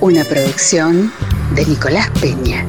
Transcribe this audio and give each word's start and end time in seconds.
Una 0.00 0.24
producción 0.24 1.10
de 1.54 1.64
Nicolás 1.64 2.10
Peña. 2.20 2.66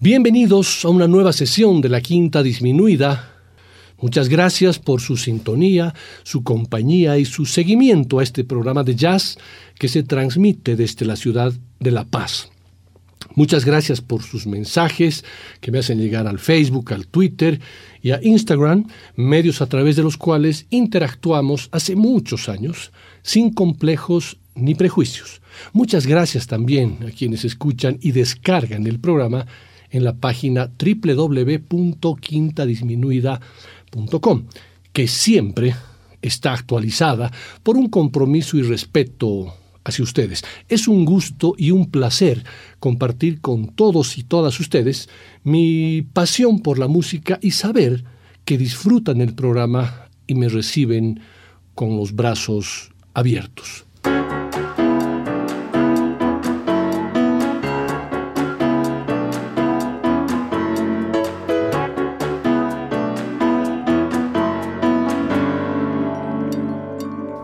Bienvenidos 0.00 0.84
a 0.84 0.88
una 0.88 1.06
nueva 1.06 1.32
sesión 1.32 1.80
de 1.80 1.88
la 1.88 2.00
Quinta 2.00 2.42
Disminuida. 2.42 3.31
Muchas 4.02 4.28
gracias 4.28 4.78
por 4.80 5.00
su 5.00 5.16
sintonía, 5.16 5.94
su 6.24 6.42
compañía 6.42 7.18
y 7.18 7.24
su 7.24 7.46
seguimiento 7.46 8.18
a 8.18 8.24
este 8.24 8.42
programa 8.42 8.82
de 8.82 8.96
jazz 8.96 9.38
que 9.78 9.86
se 9.86 10.02
transmite 10.02 10.74
desde 10.74 11.06
la 11.06 11.14
ciudad 11.14 11.52
de 11.78 11.92
La 11.92 12.04
Paz. 12.04 12.50
Muchas 13.36 13.64
gracias 13.64 14.00
por 14.00 14.24
sus 14.24 14.48
mensajes 14.48 15.24
que 15.60 15.70
me 15.70 15.78
hacen 15.78 16.00
llegar 16.00 16.26
al 16.26 16.40
Facebook, 16.40 16.92
al 16.92 17.06
Twitter 17.06 17.60
y 18.02 18.10
a 18.10 18.18
Instagram, 18.20 18.88
medios 19.14 19.62
a 19.62 19.66
través 19.66 19.94
de 19.94 20.02
los 20.02 20.16
cuales 20.16 20.66
interactuamos 20.70 21.68
hace 21.70 21.94
muchos 21.94 22.48
años, 22.48 22.90
sin 23.22 23.52
complejos 23.52 24.38
ni 24.56 24.74
prejuicios. 24.74 25.42
Muchas 25.72 26.08
gracias 26.08 26.48
también 26.48 26.98
a 27.06 27.12
quienes 27.12 27.44
escuchan 27.44 27.98
y 28.00 28.10
descargan 28.10 28.88
el 28.88 28.98
programa 28.98 29.46
en 29.90 30.02
la 30.02 30.14
página 30.14 30.72
www.quintadisminuida.com, 30.76 33.38
que 34.92 35.08
siempre 35.08 35.74
está 36.20 36.52
actualizada 36.52 37.30
por 37.62 37.76
un 37.76 37.88
compromiso 37.88 38.56
y 38.56 38.62
respeto 38.62 39.54
hacia 39.84 40.04
ustedes. 40.04 40.44
Es 40.68 40.86
un 40.88 41.04
gusto 41.04 41.54
y 41.58 41.70
un 41.70 41.90
placer 41.90 42.44
compartir 42.78 43.40
con 43.40 43.68
todos 43.68 44.18
y 44.18 44.22
todas 44.22 44.60
ustedes 44.60 45.08
mi 45.42 46.02
pasión 46.02 46.60
por 46.60 46.78
la 46.78 46.88
música 46.88 47.38
y 47.42 47.50
saber 47.52 48.04
que 48.44 48.58
disfrutan 48.58 49.20
el 49.20 49.34
programa 49.34 50.08
y 50.26 50.34
me 50.34 50.48
reciben 50.48 51.20
con 51.74 51.96
los 51.96 52.14
brazos 52.14 52.92
abiertos. 53.14 53.86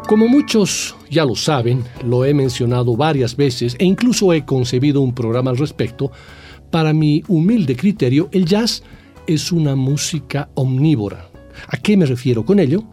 Como 0.08 0.26
muchos 0.26 0.96
ya 1.10 1.26
lo 1.26 1.36
saben, 1.36 1.84
lo 2.02 2.24
he 2.24 2.32
mencionado 2.32 2.96
varias 2.96 3.36
veces 3.36 3.76
e 3.78 3.84
incluso 3.84 4.32
he 4.32 4.46
concebido 4.46 5.02
un 5.02 5.14
programa 5.14 5.50
al 5.50 5.58
respecto, 5.58 6.10
para 6.70 6.94
mi 6.94 7.22
humilde 7.28 7.76
criterio 7.76 8.30
el 8.32 8.46
jazz 8.46 8.82
es 9.26 9.52
una 9.52 9.76
música 9.76 10.48
omnívora. 10.54 11.28
¿A 11.68 11.76
qué 11.76 11.98
me 11.98 12.06
refiero 12.06 12.46
con 12.46 12.58
ello? 12.58 12.84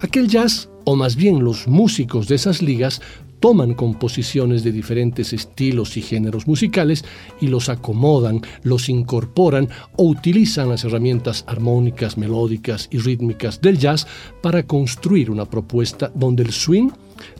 A 0.00 0.08
que 0.08 0.18
el 0.18 0.28
jazz, 0.28 0.68
o 0.84 0.94
más 0.94 1.16
bien 1.16 1.42
los 1.42 1.66
músicos 1.66 2.28
de 2.28 2.34
esas 2.34 2.60
ligas, 2.60 3.00
toman 3.40 3.74
composiciones 3.74 4.64
de 4.64 4.72
diferentes 4.72 5.32
estilos 5.32 5.96
y 5.96 6.02
géneros 6.02 6.46
musicales 6.46 7.04
y 7.40 7.48
los 7.48 7.68
acomodan, 7.68 8.42
los 8.62 8.88
incorporan 8.88 9.68
o 9.96 10.04
utilizan 10.04 10.68
las 10.68 10.84
herramientas 10.84 11.44
armónicas, 11.46 12.18
melódicas 12.18 12.88
y 12.90 12.98
rítmicas 12.98 13.60
del 13.60 13.78
jazz 13.78 14.06
para 14.42 14.64
construir 14.64 15.30
una 15.30 15.44
propuesta 15.44 16.10
donde 16.14 16.42
el 16.42 16.52
swing, 16.52 16.90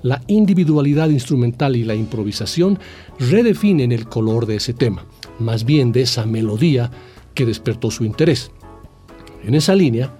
la 0.03 0.23
individualidad 0.27 1.09
instrumental 1.09 1.77
y 1.77 1.85
la 1.85 1.95
improvisación 1.95 2.79
redefinen 3.19 3.93
el 3.93 4.09
color 4.09 4.47
de 4.47 4.57
ese 4.57 4.75
tema, 4.75 5.05
más 5.39 5.65
bien 5.65 5.93
de 5.93 6.03
esa 6.03 6.27
melodía 6.27 6.91
que 7.35 7.47
despertó 7.47 7.91
su 7.91 8.05
interés. 8.05 8.51
En 9.45 9.55
esa 9.55 9.75
línea, 9.75 10.13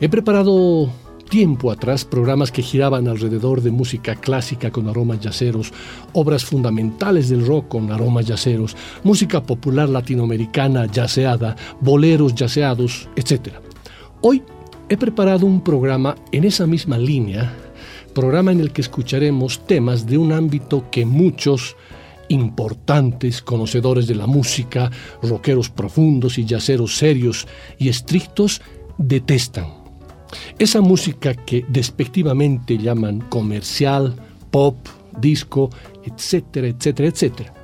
he 0.00 0.08
preparado 0.08 0.90
tiempo 1.30 1.70
atrás 1.70 2.04
programas 2.04 2.50
que 2.50 2.60
giraban 2.60 3.08
alrededor 3.08 3.62
de 3.62 3.70
música 3.70 4.16
clásica 4.16 4.70
con 4.70 4.88
aromas 4.88 5.20
yaceros, 5.20 5.72
obras 6.12 6.44
fundamentales 6.44 7.30
del 7.30 7.46
rock 7.46 7.68
con 7.68 7.90
aromas 7.90 8.26
yaceros, 8.26 8.76
música 9.04 9.42
popular 9.42 9.88
latinoamericana 9.88 10.86
yaceada, 10.86 11.56
boleros 11.80 12.34
yaceados, 12.34 13.08
etc. 13.16 13.54
Hoy 14.20 14.42
he 14.88 14.96
preparado 14.96 15.46
un 15.46 15.62
programa 15.62 16.16
en 16.32 16.44
esa 16.44 16.66
misma 16.66 16.98
línea, 16.98 17.54
programa 18.12 18.50
en 18.50 18.60
el 18.60 18.72
que 18.72 18.82
escucharemos 18.82 19.64
temas 19.66 20.06
de 20.06 20.18
un 20.18 20.32
ámbito 20.32 20.90
que 20.90 21.06
muchos 21.06 21.76
importantes 22.28 23.40
conocedores 23.40 24.08
de 24.08 24.16
la 24.16 24.26
música, 24.26 24.90
rockeros 25.22 25.70
profundos 25.70 26.38
y 26.38 26.44
yaceros 26.44 26.96
serios 26.96 27.46
y 27.78 27.88
estrictos 27.88 28.60
detestan 28.98 29.79
esa 30.58 30.80
música 30.80 31.34
que 31.34 31.64
despectivamente 31.68 32.78
llaman 32.78 33.20
comercial, 33.20 34.14
pop, 34.50 34.76
disco, 35.18 35.70
etcétera, 36.04 36.68
etcétera, 36.68 37.08
etcétera. 37.08 37.54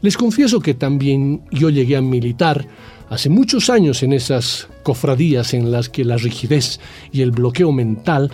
Les 0.00 0.16
confieso 0.16 0.60
que 0.60 0.74
también 0.74 1.42
yo 1.50 1.70
llegué 1.70 1.96
a 1.96 2.02
militar 2.02 2.66
hace 3.08 3.28
muchos 3.28 3.70
años 3.70 4.02
en 4.02 4.12
esas 4.12 4.68
cofradías 4.82 5.54
en 5.54 5.70
las 5.70 5.88
que 5.88 6.04
la 6.04 6.16
rigidez 6.16 6.80
y 7.12 7.22
el 7.22 7.30
bloqueo 7.30 7.72
mental, 7.72 8.30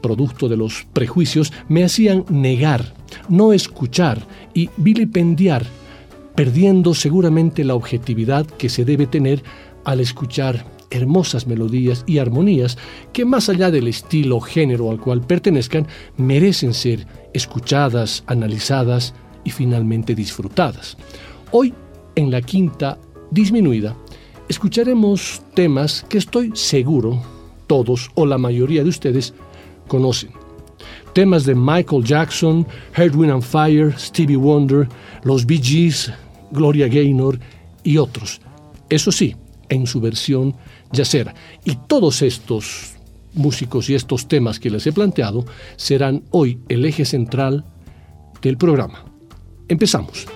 producto 0.00 0.48
de 0.48 0.56
los 0.56 0.86
prejuicios, 0.92 1.52
me 1.68 1.84
hacían 1.84 2.24
negar, 2.28 2.94
no 3.28 3.52
escuchar 3.52 4.26
y 4.54 4.70
vilipendiar, 4.76 5.66
perdiendo 6.34 6.94
seguramente 6.94 7.64
la 7.64 7.74
objetividad 7.74 8.46
que 8.46 8.68
se 8.68 8.84
debe 8.84 9.06
tener 9.06 9.42
al 9.84 10.00
escuchar 10.00 10.64
hermosas 10.90 11.46
melodías 11.46 12.04
y 12.06 12.18
armonías 12.18 12.78
que 13.12 13.24
más 13.24 13.48
allá 13.48 13.70
del 13.70 13.88
estilo 13.88 14.36
o 14.36 14.40
género 14.40 14.90
al 14.90 15.00
cual 15.00 15.20
pertenezcan, 15.20 15.86
merecen 16.16 16.74
ser 16.74 17.06
escuchadas, 17.32 18.24
analizadas 18.26 19.14
y 19.44 19.50
finalmente 19.50 20.14
disfrutadas. 20.14 20.96
Hoy, 21.50 21.74
en 22.14 22.30
la 22.30 22.40
quinta 22.42 22.98
disminuida, 23.30 23.96
escucharemos 24.48 25.42
temas 25.54 26.04
que 26.08 26.18
estoy 26.18 26.52
seguro 26.54 27.22
todos 27.66 28.10
o 28.14 28.26
la 28.26 28.38
mayoría 28.38 28.82
de 28.82 28.88
ustedes 28.88 29.34
conocen. 29.86 30.30
Temas 31.12 31.44
de 31.44 31.54
Michael 31.54 32.04
Jackson, 32.04 32.66
Wind 32.96 33.32
and 33.32 33.42
Fire, 33.42 33.94
Stevie 33.98 34.36
Wonder, 34.36 34.88
los 35.22 35.44
Bee 35.46 35.60
Gees, 35.62 36.12
Gloria 36.50 36.88
Gaynor 36.88 37.38
y 37.82 37.96
otros. 37.96 38.40
Eso 38.88 39.12
sí, 39.12 39.34
en 39.68 39.86
su 39.86 40.00
versión 40.00 40.54
yacera. 40.92 41.34
Y 41.64 41.76
todos 41.86 42.22
estos 42.22 42.94
músicos 43.34 43.88
y 43.90 43.94
estos 43.94 44.28
temas 44.28 44.58
que 44.58 44.70
les 44.70 44.86
he 44.86 44.92
planteado 44.92 45.44
serán 45.76 46.24
hoy 46.30 46.60
el 46.68 46.84
eje 46.84 47.04
central 47.04 47.64
del 48.42 48.56
programa. 48.56 49.04
Empezamos. 49.68 50.26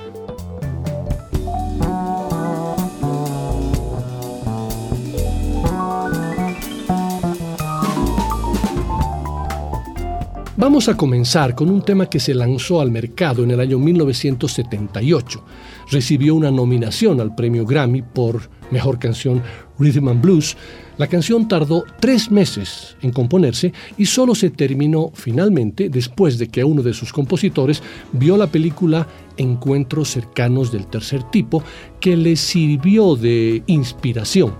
Vamos 10.62 10.88
a 10.88 10.96
comenzar 10.96 11.56
con 11.56 11.68
un 11.70 11.82
tema 11.82 12.06
que 12.06 12.20
se 12.20 12.34
lanzó 12.34 12.80
al 12.80 12.92
mercado 12.92 13.42
en 13.42 13.50
el 13.50 13.58
año 13.58 13.80
1978. 13.80 15.44
Recibió 15.90 16.36
una 16.36 16.52
nominación 16.52 17.20
al 17.20 17.34
premio 17.34 17.66
Grammy 17.66 18.02
por 18.02 18.48
Mejor 18.72 18.98
Canción 18.98 19.40
Rhythm 19.78 20.08
and 20.08 20.20
Blues. 20.20 20.56
La 20.98 21.06
canción 21.06 21.46
tardó 21.46 21.84
tres 22.00 22.30
meses 22.30 22.96
en 23.02 23.12
componerse 23.12 23.72
y 23.96 24.06
solo 24.06 24.34
se 24.34 24.50
terminó 24.50 25.12
finalmente 25.14 25.88
después 25.88 26.38
de 26.38 26.48
que 26.48 26.64
uno 26.64 26.82
de 26.82 26.94
sus 26.94 27.12
compositores 27.12 27.82
vio 28.12 28.36
la 28.36 28.48
película 28.48 29.06
Encuentros 29.36 30.10
cercanos 30.10 30.72
del 30.72 30.86
tercer 30.86 31.22
tipo 31.30 31.62
que 32.00 32.16
le 32.16 32.36
sirvió 32.36 33.14
de 33.14 33.62
inspiración. 33.66 34.54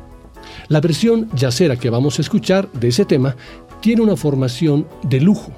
La 0.68 0.80
versión 0.80 1.28
yacera 1.34 1.76
que 1.76 1.90
vamos 1.90 2.18
a 2.18 2.22
escuchar 2.22 2.70
de 2.72 2.88
ese 2.88 3.04
tema 3.04 3.36
tiene 3.80 4.02
una 4.02 4.16
formación 4.16 4.86
de 5.02 5.20
lujo 5.20 5.52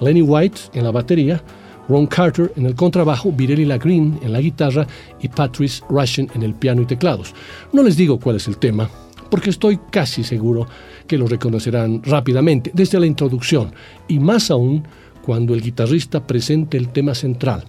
Lenny 0.00 0.22
White 0.22 0.60
en 0.74 0.84
la 0.84 0.90
batería, 0.90 1.42
Ron 1.88 2.06
Carter 2.06 2.52
en 2.56 2.66
el 2.66 2.74
contrabajo, 2.74 3.32
Virelli 3.32 3.64
Lagreen 3.64 4.18
en 4.22 4.32
la 4.32 4.40
guitarra 4.40 4.86
y 5.20 5.28
Patrice 5.28 5.82
Russian 5.88 6.28
en 6.34 6.42
el 6.42 6.54
piano 6.54 6.82
y 6.82 6.86
teclados. 6.86 7.34
No 7.72 7.82
les 7.82 7.96
digo 7.96 8.18
cuál 8.18 8.36
es 8.36 8.48
el 8.48 8.58
tema, 8.58 8.88
porque 9.30 9.50
estoy 9.50 9.78
casi 9.90 10.24
seguro 10.24 10.66
que 11.06 11.18
lo 11.18 11.26
reconocerán 11.26 12.02
rápidamente 12.02 12.70
desde 12.74 13.00
la 13.00 13.06
introducción 13.06 13.72
y 14.08 14.18
más 14.18 14.50
aún 14.50 14.84
cuando 15.22 15.54
el 15.54 15.62
guitarrista 15.62 16.26
presente 16.26 16.76
el 16.76 16.88
tema 16.88 17.14
central. 17.14 17.64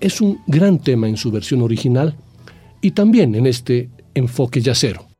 Es 0.00 0.20
un 0.20 0.40
gran 0.46 0.78
tema 0.78 1.08
en 1.08 1.16
su 1.16 1.30
versión 1.30 1.62
original 1.62 2.14
y 2.80 2.90
también 2.90 3.34
en 3.34 3.46
este 3.46 3.88
enfoque 4.14 4.60
yacero. 4.60 5.15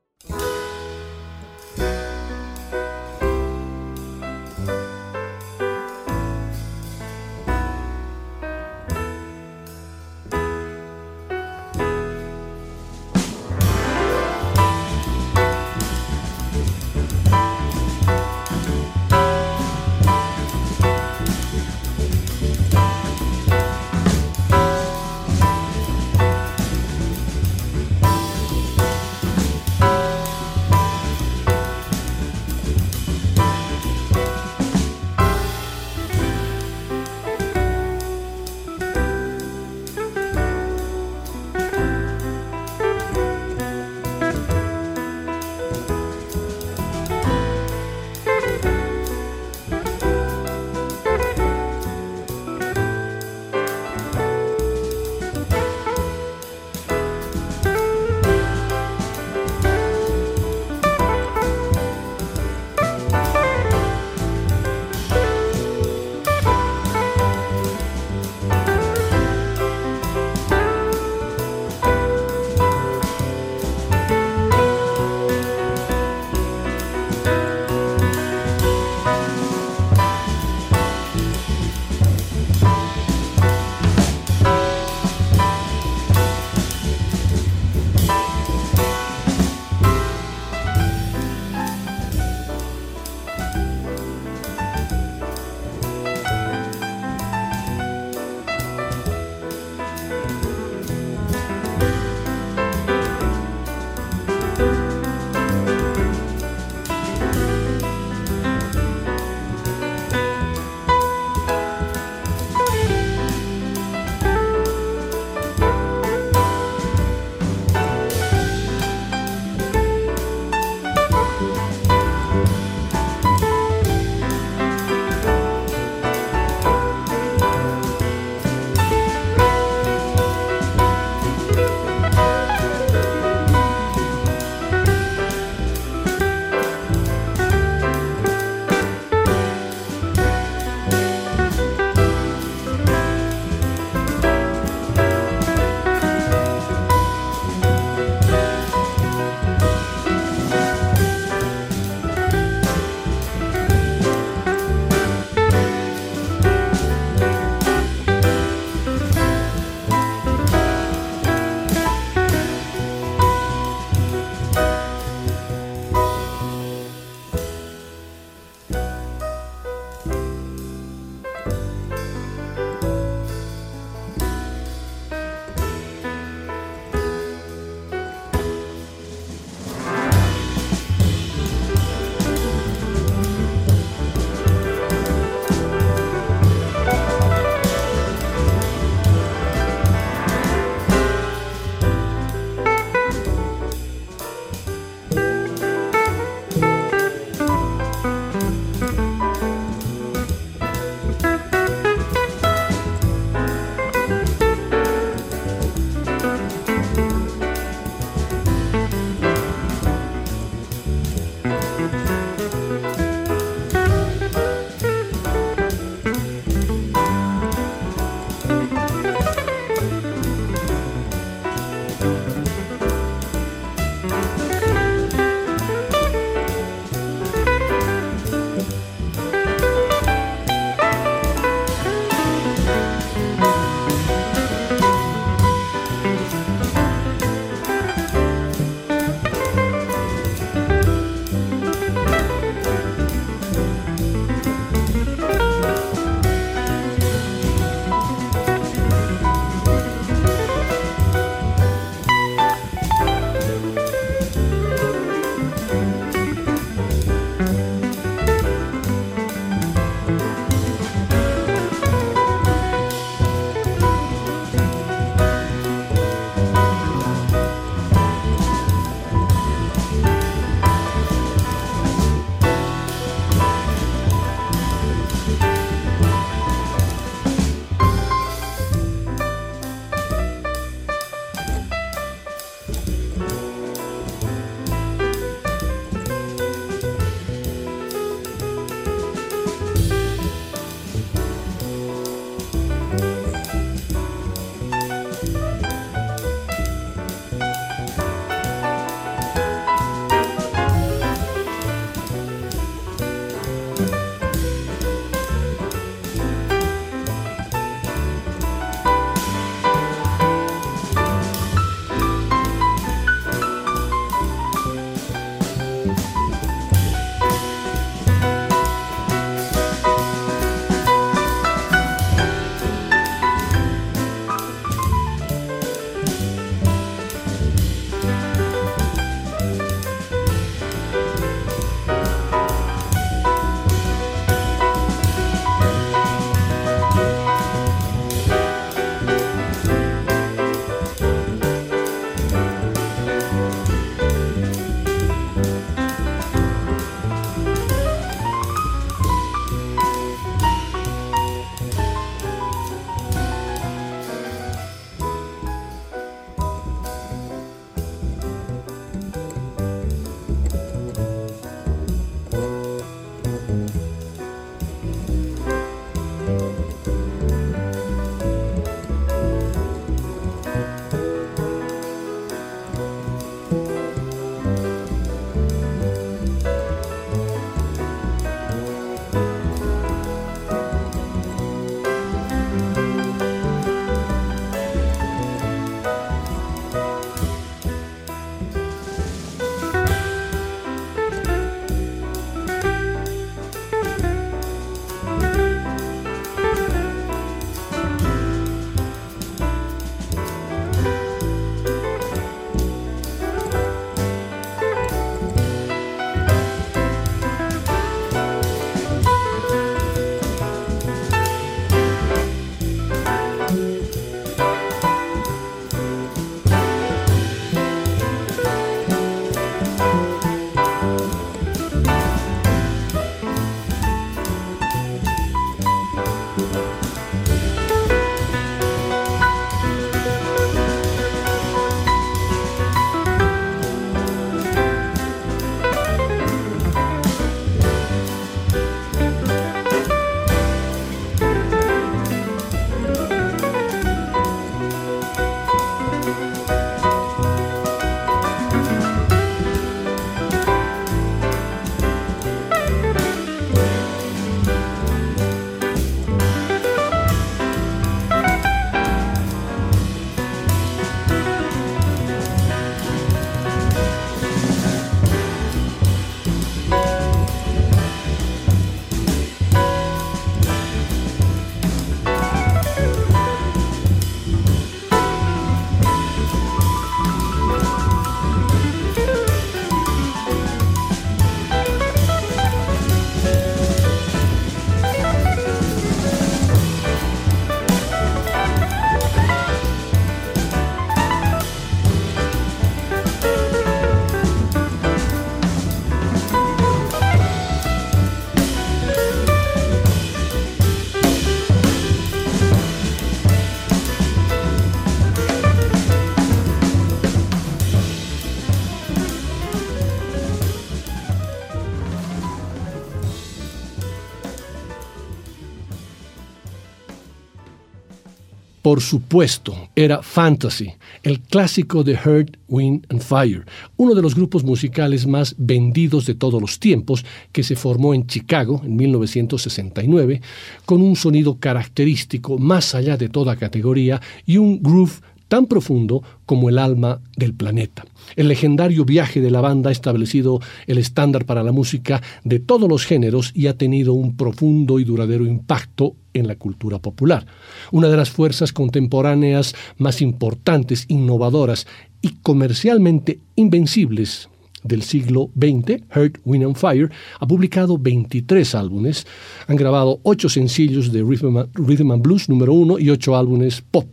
Por 518.66 518.80
supuesto, 518.80 519.68
era 519.76 520.02
Fantasy, 520.02 520.72
el 521.04 521.20
clásico 521.20 521.84
de 521.84 521.96
Heart, 521.96 522.36
Wind 522.48 522.84
and 522.88 523.00
Fire, 523.00 523.44
uno 523.76 523.94
de 523.94 524.02
los 524.02 524.16
grupos 524.16 524.42
musicales 524.42 525.06
más 525.06 525.36
vendidos 525.38 526.04
de 526.04 526.16
todos 526.16 526.40
los 526.40 526.58
tiempos, 526.58 527.04
que 527.30 527.44
se 527.44 527.54
formó 527.54 527.94
en 527.94 528.08
Chicago 528.08 528.62
en 528.64 528.74
1969, 528.74 530.20
con 530.64 530.82
un 530.82 530.96
sonido 530.96 531.38
característico 531.38 532.38
más 532.38 532.74
allá 532.74 532.96
de 532.96 533.08
toda 533.08 533.36
categoría 533.36 534.02
y 534.26 534.38
un 534.38 534.60
groove 534.60 535.00
tan 535.28 535.46
profundo 535.46 536.02
como 536.24 536.48
el 536.48 536.58
alma 536.58 537.00
del 537.16 537.34
planeta. 537.34 537.84
El 538.14 538.28
legendario 538.28 538.84
viaje 538.84 539.20
de 539.20 539.30
la 539.30 539.40
banda 539.40 539.70
ha 539.70 539.72
establecido 539.72 540.40
el 540.66 540.78
estándar 540.78 541.24
para 541.24 541.42
la 541.42 541.52
música 541.52 542.02
de 542.24 542.38
todos 542.38 542.68
los 542.68 542.84
géneros 542.84 543.32
y 543.34 543.48
ha 543.48 543.56
tenido 543.56 543.92
un 543.94 544.16
profundo 544.16 544.78
y 544.78 544.84
duradero 544.84 545.26
impacto 545.26 545.94
en 546.14 546.26
la 546.26 546.36
cultura 546.36 546.78
popular. 546.78 547.26
Una 547.72 547.88
de 547.88 547.96
las 547.96 548.10
fuerzas 548.10 548.52
contemporáneas 548.52 549.54
más 549.78 550.00
importantes, 550.00 550.86
innovadoras 550.88 551.66
y 552.00 552.10
comercialmente 552.22 553.20
invencibles 553.34 554.28
del 554.62 554.82
siglo 554.82 555.30
XX, 555.36 555.82
Heart, 555.90 556.18
Wind 556.24 556.44
and 556.44 556.56
Fire, 556.56 556.90
ha 557.20 557.26
publicado 557.26 557.78
23 557.78 558.54
álbumes, 558.54 559.06
han 559.46 559.56
grabado 559.56 560.00
8 560.02 560.28
sencillos 560.28 560.92
de 560.92 561.02
Rhythm 561.02 561.90
and 561.92 562.02
Blues 562.02 562.28
número 562.28 562.52
1 562.52 562.78
y 562.80 562.90
8 562.90 563.16
álbumes 563.16 563.62
pop 563.62 563.86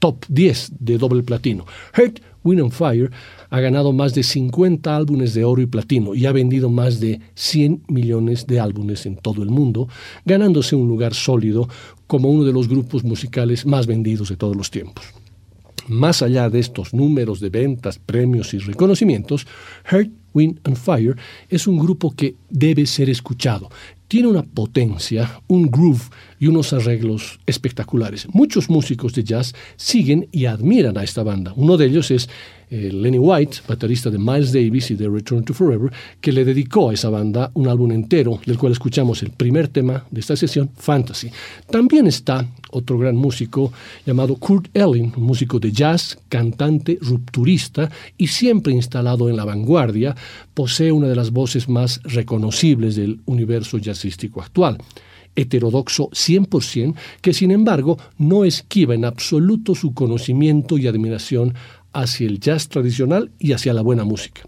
top 0.00 0.24
10 0.28 0.72
de 0.80 0.98
doble 0.98 1.22
platino. 1.22 1.64
Heart, 1.94 2.20
Wind 2.42 2.60
and 2.60 2.72
Fire 2.72 3.10
ha 3.50 3.60
ganado 3.60 3.92
más 3.92 4.14
de 4.14 4.22
50 4.22 4.96
álbumes 4.96 5.34
de 5.34 5.44
oro 5.44 5.62
y 5.62 5.66
platino 5.66 6.14
y 6.14 6.26
ha 6.26 6.32
vendido 6.32 6.70
más 6.70 6.98
de 6.98 7.20
100 7.34 7.84
millones 7.88 8.46
de 8.46 8.58
álbumes 8.58 9.06
en 9.06 9.16
todo 9.16 9.42
el 9.42 9.50
mundo, 9.50 9.88
ganándose 10.24 10.74
un 10.74 10.88
lugar 10.88 11.14
sólido 11.14 11.68
como 12.06 12.30
uno 12.30 12.44
de 12.44 12.52
los 12.52 12.68
grupos 12.68 13.04
musicales 13.04 13.66
más 13.66 13.86
vendidos 13.86 14.30
de 14.30 14.36
todos 14.36 14.56
los 14.56 14.70
tiempos. 14.70 15.04
Más 15.86 16.22
allá 16.22 16.48
de 16.48 16.60
estos 16.60 16.94
números 16.94 17.40
de 17.40 17.50
ventas, 17.50 17.98
premios 17.98 18.54
y 18.54 18.58
reconocimientos, 18.58 19.46
Heart, 19.84 20.10
Wind 20.34 20.60
and 20.64 20.76
Fire 20.76 21.16
es 21.48 21.66
un 21.66 21.78
grupo 21.78 22.12
que 22.12 22.36
debe 22.48 22.86
ser 22.86 23.10
escuchado. 23.10 23.70
Tiene 24.08 24.26
una 24.26 24.42
potencia, 24.42 25.40
un 25.46 25.70
groove 25.70 26.10
y 26.40 26.48
unos 26.48 26.72
arreglos 26.72 27.38
espectaculares. 27.46 28.26
Muchos 28.32 28.68
músicos 28.68 29.14
de 29.14 29.22
jazz 29.22 29.54
siguen 29.76 30.28
y 30.32 30.46
admiran 30.46 30.98
a 30.98 31.04
esta 31.04 31.22
banda. 31.22 31.52
Uno 31.54 31.76
de 31.76 31.86
ellos 31.86 32.10
es 32.10 32.28
eh, 32.70 32.90
Lenny 32.92 33.18
White, 33.18 33.58
baterista 33.68 34.10
de 34.10 34.18
Miles 34.18 34.52
Davis 34.52 34.90
y 34.90 34.96
de 34.96 35.08
Return 35.08 35.44
to 35.44 35.54
Forever, 35.54 35.92
que 36.20 36.32
le 36.32 36.44
dedicó 36.44 36.90
a 36.90 36.94
esa 36.94 37.08
banda 37.08 37.52
un 37.54 37.68
álbum 37.68 37.92
entero, 37.92 38.40
del 38.46 38.58
cual 38.58 38.72
escuchamos 38.72 39.22
el 39.22 39.30
primer 39.30 39.68
tema 39.68 40.04
de 40.10 40.20
esta 40.20 40.34
sesión, 40.34 40.70
Fantasy. 40.76 41.30
También 41.70 42.06
está 42.08 42.48
otro 42.72 42.98
gran 42.98 43.16
músico 43.16 43.72
llamado 44.06 44.36
Kurt 44.36 44.68
Elling, 44.74 45.12
un 45.16 45.24
músico 45.24 45.58
de 45.58 45.72
jazz, 45.72 46.18
cantante, 46.28 46.98
rupturista 47.00 47.90
y 48.16 48.26
siempre 48.26 48.72
instalado 48.72 49.28
en 49.28 49.36
la 49.36 49.44
vanguardia, 49.44 50.14
posee 50.54 50.92
una 50.92 51.08
de 51.08 51.16
las 51.16 51.30
voces 51.30 51.68
más 51.68 52.00
reconocibles 52.04 52.96
del 52.96 53.20
universo 53.26 53.78
jazzístico 53.78 54.40
actual 54.40 54.78
heterodoxo 55.36 56.10
100%, 56.10 56.94
que 57.20 57.32
sin 57.32 57.50
embargo 57.52 57.98
no 58.18 58.44
esquiva 58.44 58.94
en 58.94 59.04
absoluto 59.04 59.74
su 59.74 59.94
conocimiento 59.94 60.76
y 60.76 60.88
admiración 60.88 61.54
hacia 61.92 62.26
el 62.26 62.40
jazz 62.40 62.68
tradicional 62.68 63.30
y 63.38 63.52
hacia 63.52 63.72
la 63.72 63.82
buena 63.82 64.04
música. 64.04 64.42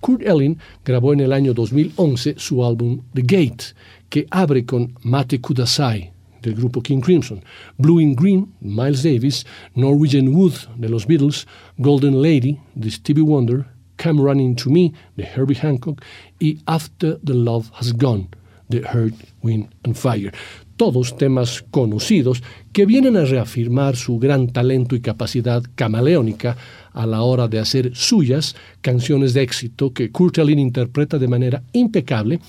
Kurt 0.00 0.22
Elling 0.22 0.58
grabó 0.84 1.12
en 1.12 1.20
el 1.20 1.32
año 1.32 1.52
2011 1.52 2.34
su 2.38 2.64
álbum 2.64 3.02
The 3.12 3.22
Gate, 3.22 3.64
que 4.08 4.26
abre 4.30 4.64
con 4.64 4.94
Mate 5.02 5.40
Kudasai 5.40 6.12
del 6.42 6.54
grupo 6.54 6.80
King 6.80 7.00
Crimson, 7.00 7.42
Blue 7.78 8.00
in 8.00 8.14
Green, 8.14 8.52
Miles 8.60 9.02
Davis, 9.02 9.46
Norwegian 9.74 10.28
Wood 10.28 10.54
de 10.76 10.88
los 10.88 11.06
Beatles, 11.06 11.46
Golden 11.78 12.20
Lady 12.22 12.58
de 12.74 12.90
Stevie 12.90 13.22
Wonder, 13.22 13.66
Come 14.02 14.22
Running 14.22 14.56
to 14.56 14.70
Me 14.70 14.92
de 15.16 15.24
Herbie 15.24 15.56
Hancock 15.56 16.02
y 16.38 16.58
After 16.66 17.18
the 17.22 17.34
Love 17.34 17.70
Has 17.78 17.92
Gone 17.92 18.28
de 18.70 18.78
Earth, 18.94 19.34
Wind 19.42 19.68
and 19.84 19.94
Fire. 19.94 20.32
Todos 20.76 21.18
temas 21.18 21.62
conocidos 21.70 22.42
que 22.72 22.86
vienen 22.86 23.16
a 23.16 23.24
reafirmar 23.24 23.96
su 23.96 24.18
gran 24.18 24.48
talento 24.48 24.96
y 24.96 25.00
capacidad 25.00 25.62
camaleónica 25.74 26.56
a 26.92 27.06
la 27.06 27.20
hora 27.20 27.48
de 27.48 27.58
hacer 27.58 27.94
suyas 27.94 28.56
canciones 28.80 29.34
de 29.34 29.42
éxito 29.42 29.92
que 29.92 30.10
Kurt 30.10 30.38
Elling 30.38 30.58
interpreta 30.58 31.18
de 31.18 31.28
manera 31.28 31.62
impecable, 31.72 32.40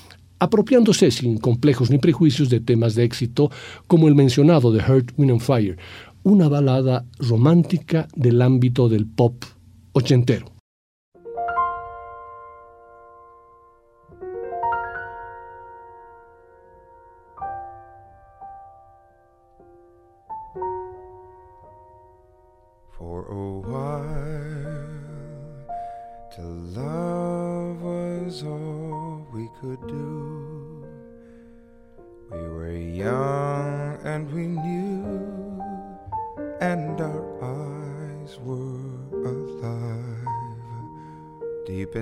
apropiándose 0.42 1.12
sin 1.12 1.38
complejos 1.38 1.92
ni 1.92 2.00
prejuicios 2.00 2.50
de 2.50 2.60
temas 2.60 2.96
de 2.96 3.04
éxito 3.04 3.52
como 3.86 4.08
el 4.08 4.16
mencionado 4.16 4.72
de 4.72 4.82
Heart, 4.82 5.12
Wind 5.16 5.32
and 5.32 5.40
Fire, 5.40 5.78
una 6.24 6.50
balada 6.50 7.06
romántica 7.20 8.08
del 8.16 8.42
ámbito 8.42 8.90
del 8.90 9.06
pop 9.06 9.36
ochentero. 9.94 10.61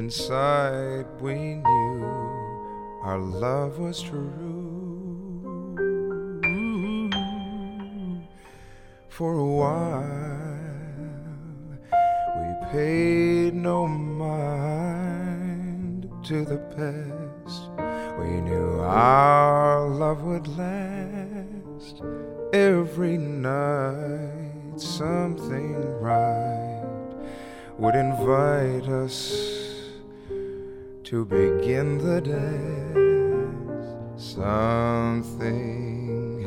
Inside 0.10 1.06
we 1.22 1.36
knew 1.36 2.04
our 3.04 3.20
love 3.20 3.78
was 3.78 4.02
true. 4.02 4.34
For 9.08 9.34
a 9.34 9.46
while 9.62 10.58
we 12.40 12.48
paid 12.72 13.54
no 13.54 13.88
mind 13.88 14.50
to 16.24 16.44
the 16.44 16.58
past. 16.76 17.70
We 18.20 18.42
knew 18.42 18.80
our 18.80 19.88
love 19.90 20.24
would 20.24 20.48
last 20.48 22.02
every 22.52 23.20
night. 23.20 24.74
Something 24.76 25.76
right 26.02 26.84
would 27.78 27.94
invite 27.94 28.88
us 28.90 29.49
to 31.10 31.26
begin 31.26 31.98
the 31.98 32.22
dance. 32.22 33.88
Something 34.36 35.58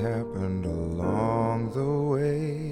happened 0.01 0.65
along 0.67 1.73
the 1.73 1.93
way. 2.13 2.71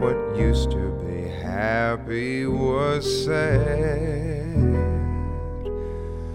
What 0.00 0.16
used 0.34 0.70
to 0.70 0.90
be 1.04 1.28
happy 1.28 2.46
was 2.46 3.04
sad. 3.26 3.68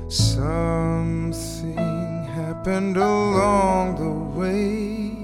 Something 0.07 1.75
happened 2.35 2.97
along 2.97 3.95
the 3.95 4.13
way, 4.39 5.17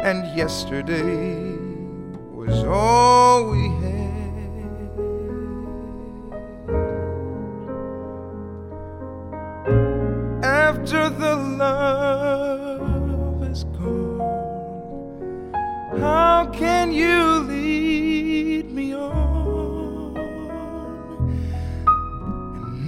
and 0.00 0.26
yesterday 0.36 1.54
was 2.34 2.64
all 2.64 3.48
we 3.52 3.68
had. 3.80 3.99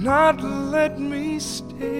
Not 0.03 0.43
let 0.43 0.99
me 0.99 1.39
stay 1.39 1.92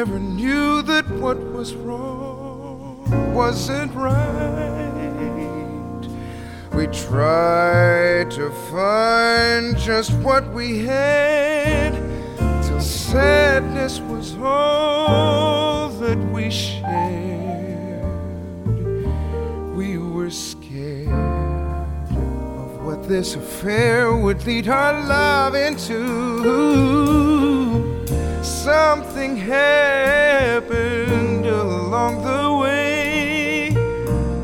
never 0.00 0.18
knew 0.18 0.82
that 0.82 1.08
what 1.12 1.38
was 1.54 1.74
wrong 1.74 3.02
wasn't 3.32 3.90
right. 3.94 4.12
We 6.74 6.86
tried 6.88 8.30
to 8.32 8.50
find 8.70 9.74
just 9.78 10.12
what 10.20 10.52
we 10.52 10.84
had 10.84 11.94
till 12.62 12.78
sadness 12.78 14.00
was 14.00 14.36
all 14.36 15.88
that 15.88 16.18
we 16.30 16.50
shared. 16.50 18.04
We 19.74 19.96
were 19.96 20.28
scared 20.28 21.08
of 22.10 22.84
what 22.84 23.08
this 23.08 23.34
affair 23.34 24.14
would 24.14 24.44
lead 24.44 24.68
our 24.68 24.92
love 25.08 25.54
into. 25.54 27.65
Something 28.66 29.36
happened 29.36 30.66
along 31.46 32.22
the 32.24 32.52
way. 32.60 33.70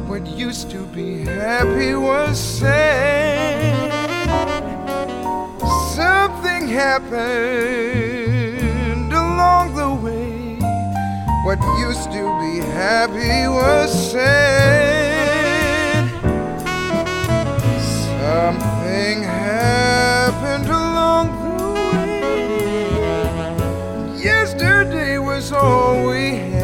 What 0.07 0.25
used 0.29 0.71
to 0.71 0.87
be 0.95 1.25
happy 1.25 1.97
was 1.97 2.39
sad. 2.39 3.91
Something 5.97 6.69
happened 6.69 7.43
along 9.13 9.75
the 9.75 9.93
way. 9.93 10.57
What 11.45 11.59
used 11.81 12.13
to 12.13 12.23
be 12.43 12.61
happy 12.61 13.49
was 13.49 13.91
sad. 14.13 16.09
Something 18.23 19.25
happened 19.25 20.69
is 25.43 25.53
all 25.53 26.07
we 26.07 26.37
have. 26.37 26.62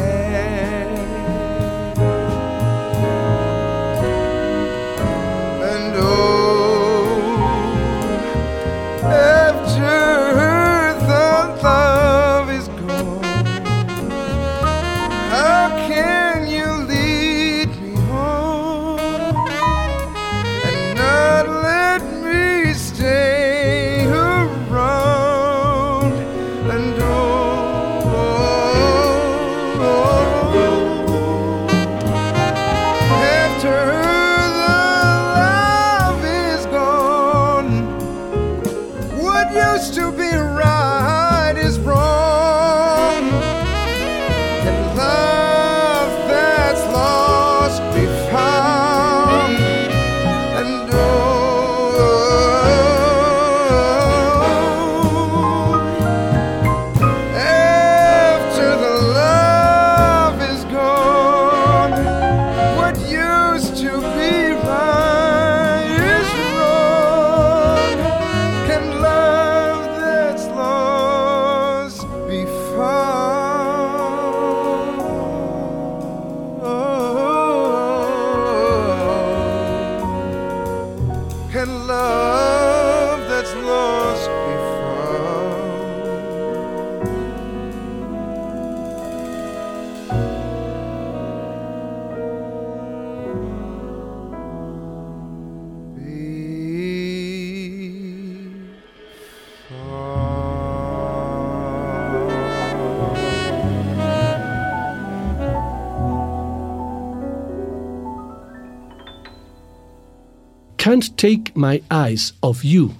Can't 110.89 111.15
Take 111.17 111.51
My 111.53 111.83
Eyes 111.91 112.33
Off 112.39 112.63
You, 112.63 112.91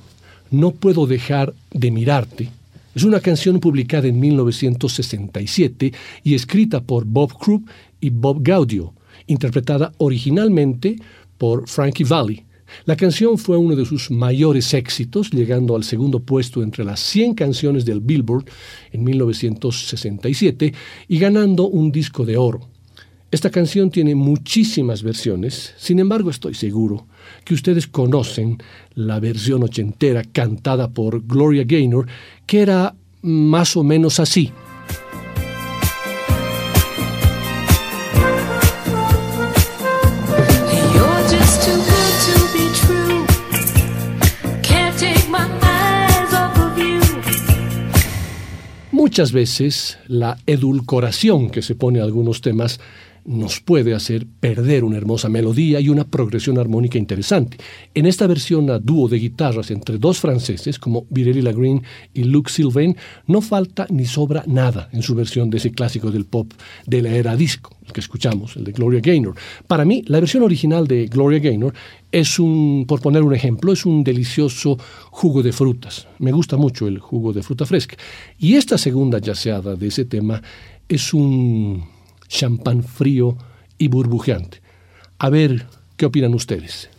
No 0.52 0.70
Puedo 0.70 1.08
Dejar 1.08 1.56
de 1.72 1.90
Mirarte, 1.90 2.52
es 2.94 3.04
una 3.04 3.20
canción 3.20 3.60
publicada 3.60 4.08
en 4.08 4.20
1967 4.20 5.92
y 6.24 6.36
escrita 6.36 6.82
por 6.82 7.06
Bob 7.06 7.36
Krupp 7.40 7.68
y 8.00 8.12
Bob 8.12 8.44
Gaudio, 8.44 8.94
interpretada 9.26 9.92
originalmente 9.98 10.98
por 11.40 11.68
Frankie 11.68 12.04
Valli. 12.04 12.44
La 12.86 12.96
canción 12.96 13.40
fue 13.40 13.58
uno 13.58 13.76
de 13.76 13.86
sus 13.86 14.12
mayores 14.12 14.72
éxitos, 14.76 15.32
llegando 15.32 15.76
al 15.76 15.84
segundo 15.84 16.20
puesto 16.20 16.62
entre 16.62 16.86
las 16.86 17.00
100 17.00 17.34
canciones 17.34 17.86
del 17.86 18.02
Billboard 18.02 18.46
en 18.92 19.04
1967 19.04 20.76
y 21.08 21.18
ganando 21.18 21.68
un 21.68 21.92
disco 21.92 22.24
de 22.24 22.38
oro. 22.38 22.70
Esta 23.32 23.52
canción 23.52 23.92
tiene 23.92 24.16
muchísimas 24.16 25.04
versiones, 25.04 25.76
sin 25.78 26.00
embargo 26.00 26.32
estoy 26.32 26.56
seguro 26.56 27.06
que 27.46 27.54
ustedes 27.54 27.86
conocen 27.86 28.58
la 28.96 29.20
versión 29.20 29.62
ochentera 29.62 30.24
cantada 30.24 30.90
por 30.90 31.24
Gloria 31.28 31.64
Gaynor, 31.64 32.08
que 32.48 32.62
era 32.62 32.96
más 33.22 33.78
o 33.78 33.84
menos 33.84 34.20
así. 34.20 34.52
Muchas 48.92 49.32
veces 49.32 49.98
la 50.08 50.38
edulcoración 50.46 51.52
que 51.52 51.62
se 51.62 51.76
pone 51.76 52.00
a 52.00 52.04
algunos 52.04 52.42
temas 52.42 52.80
nos 53.26 53.60
puede 53.60 53.94
hacer 53.94 54.26
perder 54.40 54.84
una 54.84 54.98
hermosa 54.98 55.30
melodía 55.30 55.80
y 55.80 55.90
una 55.90 56.06
progresión 56.06 56.58
armónica 56.58 56.98
interesante. 56.98 57.58
En 57.94 58.06
esta 58.06 58.28
versión 58.28 58.70
a 58.70 58.80
dúo 58.80 59.08
de 59.08 59.20
guitarras 59.20 59.72
entre 59.72 59.98
dos 59.98 60.20
franceses 60.20 60.80
como 60.80 61.06
Virelli 61.10 61.42
Lagreen 61.42 61.84
y 62.14 62.24
Luc 62.24 62.50
Sylvain 62.50 62.96
no 63.28 63.42
falta 63.42 63.88
ni 63.90 64.06
sobra 64.06 64.44
nada 64.48 64.90
en 64.92 65.02
su 65.02 65.16
versión 65.16 65.50
de 65.50 65.58
ese 65.58 65.72
clásico 65.72 66.12
del 66.12 66.26
pop 66.26 66.52
de 66.86 67.02
la 67.02 67.10
era 67.10 67.36
disco, 67.36 67.76
el 67.86 67.94
que 67.94 68.00
escuchamos, 68.00 68.56
el 68.56 68.64
de 68.64 68.72
Gloria 68.72 69.02
Gaynor. 69.02 69.36
Para 69.68 69.86
mí, 69.86 70.04
la 70.08 70.20
versión 70.20 70.44
original 70.44 70.88
de 70.88 71.08
Gloria 71.08 71.40
Gaynor 71.40 71.74
es 72.12 72.40
un, 72.40 72.86
por 72.88 73.02
poner 73.02 73.24
un 73.24 73.34
ejemplo, 73.34 73.72
es 73.72 73.86
un 73.86 74.04
delicioso 74.04 74.78
jugo 75.12 75.44
de 75.44 75.52
frutas. 75.52 76.08
Me 76.20 76.32
gusta 76.32 76.58
mucho 76.58 76.88
el 76.88 77.00
jugo 77.00 77.34
de 77.34 77.44
fruta 77.44 77.66
fresca. 77.66 77.98
Y 78.38 78.56
esta 78.56 78.78
segunda 78.78 79.20
yaceada 79.20 79.76
de 79.76 79.88
ese 79.88 80.06
tema 80.06 80.42
es 80.88 81.14
un 81.14 81.99
champán 82.30 82.84
frío 82.84 83.38
y 83.78 83.90
burbujeante. 83.90 84.62
A 85.18 85.30
ver 85.30 85.66
qué 85.98 86.06
opinan 86.06 86.34
ustedes. 86.34 86.90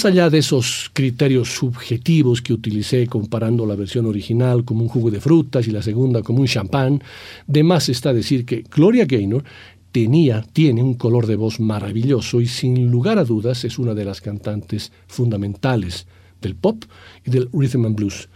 Más 0.00 0.06
allá 0.06 0.30
de 0.30 0.38
esos 0.38 0.90
criterios 0.94 1.52
subjetivos 1.52 2.40
que 2.40 2.54
utilicé 2.54 3.06
comparando 3.06 3.66
la 3.66 3.74
versión 3.74 4.06
original 4.06 4.64
como 4.64 4.80
un 4.80 4.88
jugo 4.88 5.10
de 5.10 5.20
frutas 5.20 5.68
y 5.68 5.72
la 5.72 5.82
segunda 5.82 6.22
como 6.22 6.40
un 6.40 6.46
champán, 6.46 7.02
de 7.46 7.62
más 7.62 7.90
está 7.90 8.14
decir 8.14 8.46
que 8.46 8.64
Gloria 8.74 9.04
Gaynor 9.04 9.44
tenía, 9.92 10.40
tiene 10.54 10.82
un 10.82 10.94
color 10.94 11.26
de 11.26 11.36
voz 11.36 11.60
maravilloso 11.60 12.40
y 12.40 12.46
sin 12.46 12.90
lugar 12.90 13.18
a 13.18 13.24
dudas 13.24 13.62
es 13.66 13.78
una 13.78 13.92
de 13.92 14.06
las 14.06 14.22
cantantes 14.22 14.90
fundamentales 15.06 16.06
del 16.40 16.54
pop 16.54 16.82
y 17.26 17.30
del 17.30 17.50
rhythm 17.52 17.84
and 17.84 17.96
blues. 17.96 18.30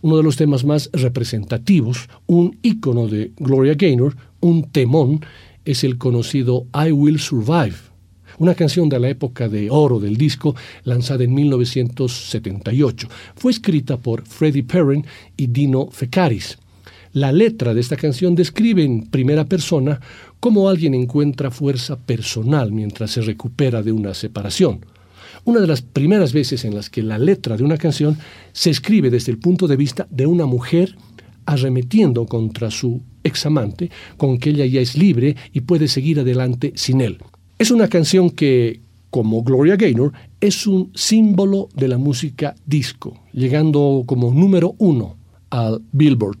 Uno 0.00 0.16
de 0.16 0.22
los 0.22 0.36
temas 0.36 0.64
más 0.64 0.88
representativos, 0.94 2.08
un 2.28 2.56
ícono 2.62 3.08
de 3.08 3.32
Gloria 3.36 3.74
Gaynor, 3.74 4.16
un 4.40 4.70
temón, 4.70 5.20
es 5.66 5.84
el 5.84 5.98
conocido 5.98 6.64
I 6.72 6.92
Will 6.92 7.18
Survive, 7.18 7.89
una 8.40 8.54
canción 8.54 8.88
de 8.88 8.98
la 8.98 9.10
época 9.10 9.50
de 9.50 9.68
oro 9.70 10.00
del 10.00 10.16
disco, 10.16 10.56
lanzada 10.84 11.24
en 11.24 11.34
1978. 11.34 13.08
Fue 13.36 13.52
escrita 13.52 13.98
por 13.98 14.26
Freddie 14.26 14.62
Perrin 14.62 15.04
y 15.36 15.46
Dino 15.46 15.90
Fecaris. 15.90 16.58
La 17.12 17.32
letra 17.32 17.74
de 17.74 17.80
esta 17.80 17.96
canción 17.96 18.34
describe 18.34 18.82
en 18.82 19.02
primera 19.02 19.44
persona 19.44 20.00
cómo 20.40 20.70
alguien 20.70 20.94
encuentra 20.94 21.50
fuerza 21.50 21.98
personal 21.98 22.72
mientras 22.72 23.10
se 23.10 23.20
recupera 23.20 23.82
de 23.82 23.92
una 23.92 24.14
separación. 24.14 24.86
Una 25.44 25.60
de 25.60 25.66
las 25.66 25.82
primeras 25.82 26.32
veces 26.32 26.64
en 26.64 26.74
las 26.74 26.88
que 26.88 27.02
la 27.02 27.18
letra 27.18 27.58
de 27.58 27.64
una 27.64 27.76
canción 27.76 28.16
se 28.52 28.70
escribe 28.70 29.10
desde 29.10 29.32
el 29.32 29.38
punto 29.38 29.68
de 29.68 29.76
vista 29.76 30.06
de 30.10 30.24
una 30.24 30.46
mujer 30.46 30.96
arremetiendo 31.44 32.24
contra 32.24 32.70
su 32.70 33.02
examante, 33.22 33.90
con 34.16 34.38
que 34.38 34.48
ella 34.48 34.64
ya 34.64 34.80
es 34.80 34.96
libre 34.96 35.36
y 35.52 35.60
puede 35.60 35.88
seguir 35.88 36.20
adelante 36.20 36.72
sin 36.74 37.02
él. 37.02 37.18
Es 37.60 37.70
una 37.70 37.88
canción 37.88 38.30
que, 38.30 38.80
como 39.10 39.42
Gloria 39.42 39.76
Gaynor, 39.76 40.14
es 40.40 40.66
un 40.66 40.90
símbolo 40.94 41.68
de 41.74 41.88
la 41.88 41.98
música 41.98 42.54
disco, 42.64 43.18
llegando 43.34 44.02
como 44.06 44.32
número 44.32 44.76
uno 44.78 45.18
al 45.50 45.82
Billboard. 45.92 46.38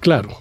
Claro, 0.00 0.36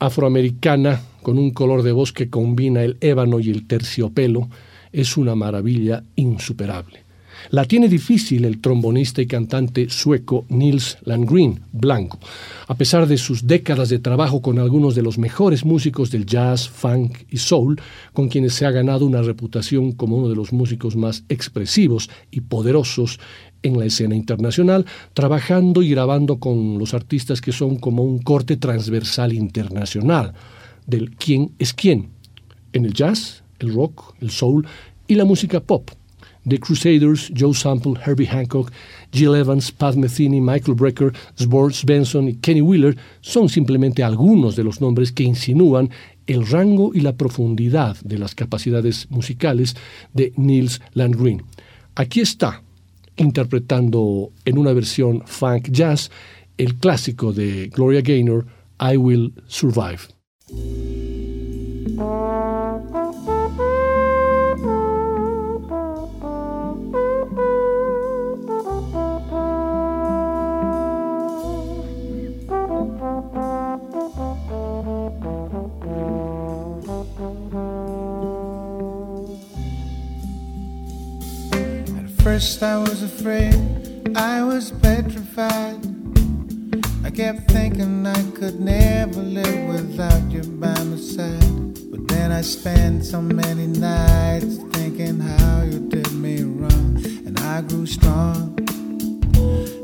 afroamericana, 0.00 1.00
con 1.22 1.38
un 1.38 1.52
color 1.52 1.84
de 1.84 1.92
voz 1.92 2.12
que 2.12 2.28
combina 2.28 2.82
el 2.82 2.96
ébano 3.00 3.38
y 3.38 3.50
el 3.50 3.68
terciopelo, 3.68 4.48
es 4.92 5.16
una 5.16 5.34
maravilla 5.34 6.02
insuperable. 6.16 7.08
La 7.50 7.64
tiene 7.64 7.88
difícil 7.88 8.44
el 8.44 8.60
trombonista 8.60 9.22
y 9.22 9.26
cantante 9.26 9.88
sueco 9.88 10.44
Nils 10.48 10.98
Landgren, 11.04 11.60
blanco, 11.72 12.18
a 12.66 12.74
pesar 12.74 13.06
de 13.06 13.16
sus 13.16 13.46
décadas 13.46 13.88
de 13.88 14.00
trabajo 14.00 14.42
con 14.42 14.58
algunos 14.58 14.94
de 14.94 15.02
los 15.02 15.18
mejores 15.18 15.64
músicos 15.64 16.10
del 16.10 16.26
jazz, 16.26 16.68
funk 16.68 17.18
y 17.30 17.38
soul, 17.38 17.80
con 18.12 18.28
quienes 18.28 18.54
se 18.54 18.66
ha 18.66 18.70
ganado 18.70 19.06
una 19.06 19.22
reputación 19.22 19.92
como 19.92 20.16
uno 20.16 20.28
de 20.28 20.36
los 20.36 20.52
músicos 20.52 20.96
más 20.96 21.24
expresivos 21.28 22.10
y 22.30 22.42
poderosos 22.42 23.18
en 23.62 23.78
la 23.78 23.86
escena 23.86 24.14
internacional, 24.14 24.84
trabajando 25.14 25.82
y 25.82 25.90
grabando 25.90 26.38
con 26.38 26.78
los 26.78 26.92
artistas 26.92 27.40
que 27.40 27.52
son 27.52 27.76
como 27.76 28.02
un 28.04 28.18
corte 28.18 28.56
transversal 28.56 29.32
internacional 29.32 30.34
del 30.86 31.16
quién 31.16 31.52
es 31.58 31.72
quién, 31.72 32.10
en 32.72 32.84
el 32.84 32.92
jazz, 32.92 33.42
el 33.60 33.74
rock, 33.74 34.14
el 34.20 34.30
soul 34.30 34.66
y 35.06 35.14
la 35.14 35.24
música 35.24 35.60
pop. 35.60 35.90
The 36.46 36.58
Crusaders, 36.58 37.30
Joe 37.36 37.52
Sample, 37.52 37.94
Herbie 38.04 38.26
Hancock, 38.26 38.72
Jill 39.12 39.34
Evans, 39.34 39.70
Pat 39.70 39.96
Metheny, 39.96 40.40
Michael 40.40 40.74
Brecker, 40.74 41.12
Sports 41.36 41.84
Benson 41.84 42.28
y 42.28 42.34
Kenny 42.36 42.62
Wheeler 42.62 42.96
son 43.20 43.48
simplemente 43.48 44.02
algunos 44.02 44.56
de 44.56 44.64
los 44.64 44.80
nombres 44.80 45.12
que 45.12 45.24
insinúan 45.24 45.90
el 46.26 46.46
rango 46.46 46.92
y 46.94 47.00
la 47.00 47.16
profundidad 47.16 47.96
de 48.02 48.18
las 48.18 48.34
capacidades 48.34 49.10
musicales 49.10 49.76
de 50.14 50.32
Nils 50.36 50.80
Landgren. 50.94 51.42
Aquí 51.94 52.20
está, 52.20 52.62
interpretando 53.16 54.30
en 54.44 54.58
una 54.58 54.72
versión 54.72 55.22
funk 55.26 55.70
jazz 55.70 56.10
el 56.56 56.76
clásico 56.76 57.32
de 57.32 57.68
Gloria 57.68 58.02
Gaynor, 58.02 58.46
I 58.80 58.96
Will 58.96 59.34
Survive. 59.46 60.00
First 82.28 82.62
I 82.62 82.76
was 82.76 83.02
afraid, 83.02 83.56
I 84.14 84.44
was 84.44 84.70
petrified. 84.70 85.80
I 87.02 87.10
kept 87.10 87.50
thinking 87.50 88.06
I 88.06 88.22
could 88.32 88.60
never 88.60 89.22
live 89.22 89.60
without 89.72 90.24
you 90.30 90.42
by 90.42 90.78
my 90.90 90.98
side. 90.98 91.90
But 91.90 92.06
then 92.08 92.30
I 92.30 92.42
spent 92.42 93.06
so 93.06 93.22
many 93.22 93.66
nights 93.66 94.58
thinking 94.74 95.18
how 95.20 95.62
you 95.62 95.80
did 95.88 96.12
me 96.12 96.42
wrong. 96.42 97.02
And 97.26 97.40
I 97.40 97.62
grew 97.62 97.86
strong. 97.86 98.58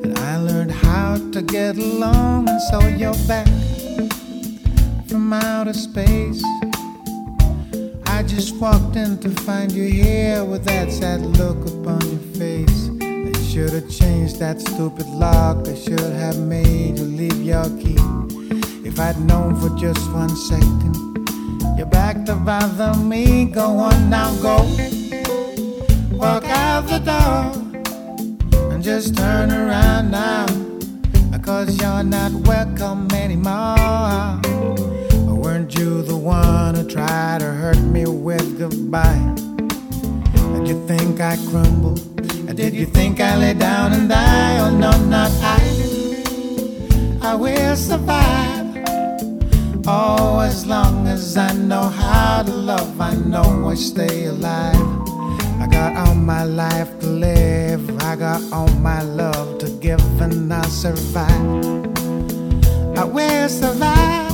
And 0.04 0.18
I 0.18 0.37
learned 0.37 0.72
how 0.72 1.16
to 1.33 1.40
get 1.40 1.78
along. 1.78 2.50
And 2.50 2.61
so 2.70 2.78
you're 3.00 3.22
back 3.26 3.48
from 5.09 5.33
outer 5.33 5.72
space. 5.72 6.44
I 8.14 8.22
just 8.22 8.55
walked 8.59 8.94
in 8.94 9.18
to 9.18 9.29
find 9.42 9.72
you 9.72 9.87
here 9.88 10.44
with 10.44 10.64
that 10.66 10.92
sad 10.92 11.20
look 11.37 11.59
upon 11.66 12.00
your 12.09 12.20
face. 12.38 12.88
I 13.03 13.33
should 13.42 13.72
have 13.72 13.90
changed 13.90 14.38
that 14.38 14.61
stupid 14.61 15.09
lock. 15.09 15.66
I 15.66 15.74
should 15.74 15.98
have 15.98 16.38
made 16.38 16.96
you 16.96 17.07
leave 17.07 17.42
your 17.42 17.64
key. 17.81 17.98
If 18.87 19.00
I'd 19.00 19.19
known 19.19 19.56
for 19.60 19.69
just 19.77 20.00
one 20.12 20.29
second, 20.29 20.94
you're 21.77 21.90
back 21.90 22.25
to 22.27 22.37
bother 22.37 22.94
me. 23.00 23.46
Go 23.46 23.79
on 23.79 24.08
now, 24.08 24.33
go. 24.37 24.58
Walk 26.12 26.44
out 26.44 26.87
the 26.87 27.00
door 27.00 28.71
and 28.71 28.81
just 28.81 29.17
turn 29.17 29.50
around 29.50 30.12
now. 30.12 30.46
Cause 31.42 31.79
you're 31.83 32.04
not 32.04 32.31
welcome 32.46 33.10
anymore. 33.10 34.40
Weren't 35.44 35.75
you 35.79 36.02
the 36.02 36.17
one 36.17 36.75
who 36.75 36.88
tried 36.88 37.42
hurt 37.65 37.79
me 37.79 38.04
with 38.04 38.58
goodbye? 38.58 39.25
Did 40.54 40.69
you 40.69 40.87
think 40.87 41.19
I 41.21 41.35
crumbled? 41.48 42.00
Did 42.54 42.75
you 42.75 42.85
think 42.85 43.21
I 43.21 43.37
lay 43.37 43.54
down 43.54 43.94
and 43.94 44.06
die? 44.06 44.58
Oh 44.58 44.71
no, 44.71 44.92
not 45.15 45.33
I. 45.40 45.62
I 47.23 47.35
will 47.35 47.75
survive. 47.75 48.69
Oh, 49.87 50.40
as 50.40 50.67
long 50.67 51.08
as 51.08 51.38
I 51.38 51.54
know 51.54 51.88
how 52.02 52.42
to 52.42 52.52
love, 52.52 53.00
I 53.00 53.15
know 53.15 53.48
I 53.73 53.77
stay 53.77 54.27
alive. 54.27 54.85
I 55.62 55.67
got 55.67 55.96
all 55.96 56.15
my 56.15 56.44
life 56.44 56.90
to 57.00 57.06
live, 57.06 57.83
I 58.02 58.15
got 58.17 58.42
all 58.52 58.73
my 58.90 59.00
love 59.00 59.56
to 59.62 59.71
give, 59.85 60.04
and 60.21 60.52
I'll 60.52 60.65
survive. 60.65 61.46
I 62.98 63.04
will 63.04 63.48
survive. 63.48 64.33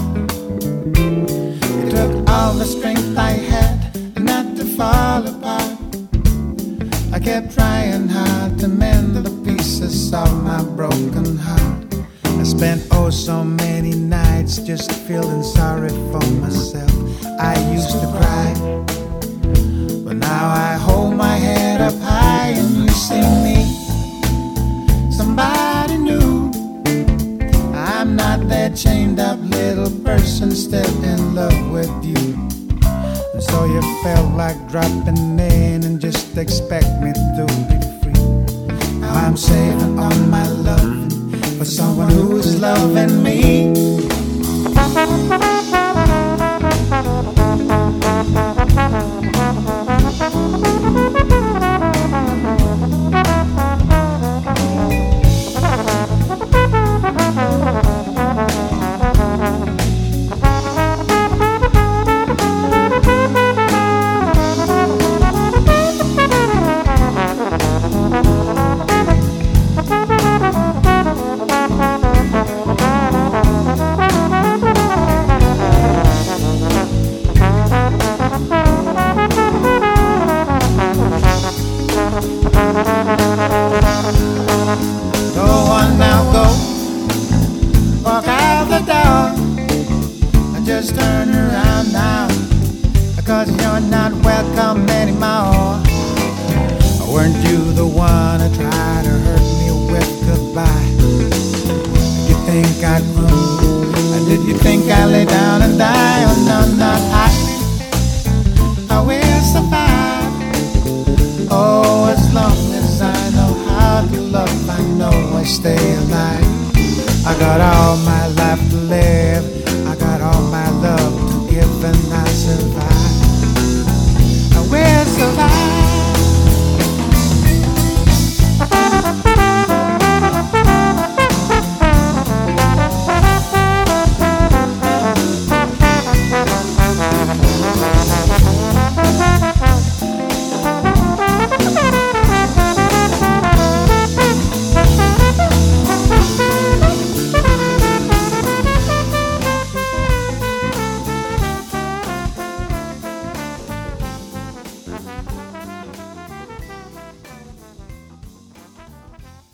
All 2.30 2.54
the 2.54 2.64
strength 2.64 3.18
I 3.18 3.32
had 3.32 4.22
not 4.22 4.56
to 4.56 4.64
fall 4.64 5.26
apart. 5.26 5.78
I 7.12 7.18
kept 7.18 7.52
trying 7.52 8.08
hard 8.08 8.56
to 8.60 8.68
mend 8.68 9.16
the 9.16 9.30
pieces 9.44 10.14
of 10.14 10.30
my 10.44 10.62
broken 10.76 11.36
heart. 11.36 11.86
I 12.24 12.44
spent 12.44 12.86
oh 12.92 13.10
so 13.10 13.42
many 13.42 13.94
nights 13.96 14.58
just 14.58 14.92
feeling 15.08 15.42
sorry 15.42 15.90
for 16.12 16.24
myself. 16.44 16.92
I 17.40 17.54
used 17.74 17.90
to 18.02 18.06
cry, 18.16 18.48
but 20.04 20.16
now 20.16 20.44
I 20.48 20.78
hold 20.86 21.16
my 21.16 21.36
head 21.36 21.80
up 21.80 21.98
high 22.00 22.52
and 22.60 22.76
you 22.76 22.88
see 22.90 23.26
me. 23.46 23.58
Somebody 25.10 25.69
that 28.50 28.76
chained 28.76 29.18
up 29.20 29.38
little 29.40 29.90
person 30.04 30.50
still 30.50 31.04
in 31.04 31.34
love 31.34 31.70
with 31.70 31.90
you. 32.04 32.34
So 33.40 33.64
you 33.64 33.80
felt 34.02 34.34
like 34.34 34.58
dropping 34.68 35.38
in 35.38 35.84
and 35.84 36.00
just 36.00 36.36
expect 36.36 36.90
me 37.00 37.12
to 37.12 37.46
be 37.68 37.78
free. 38.02 38.20
Now 39.00 39.14
I'm 39.14 39.36
saving 39.36 39.98
all 39.98 40.18
my 40.26 40.46
love 40.48 41.12
for 41.58 41.64
someone 41.64 42.10
who's 42.10 42.60
loving 42.60 43.22
me. 43.22 43.72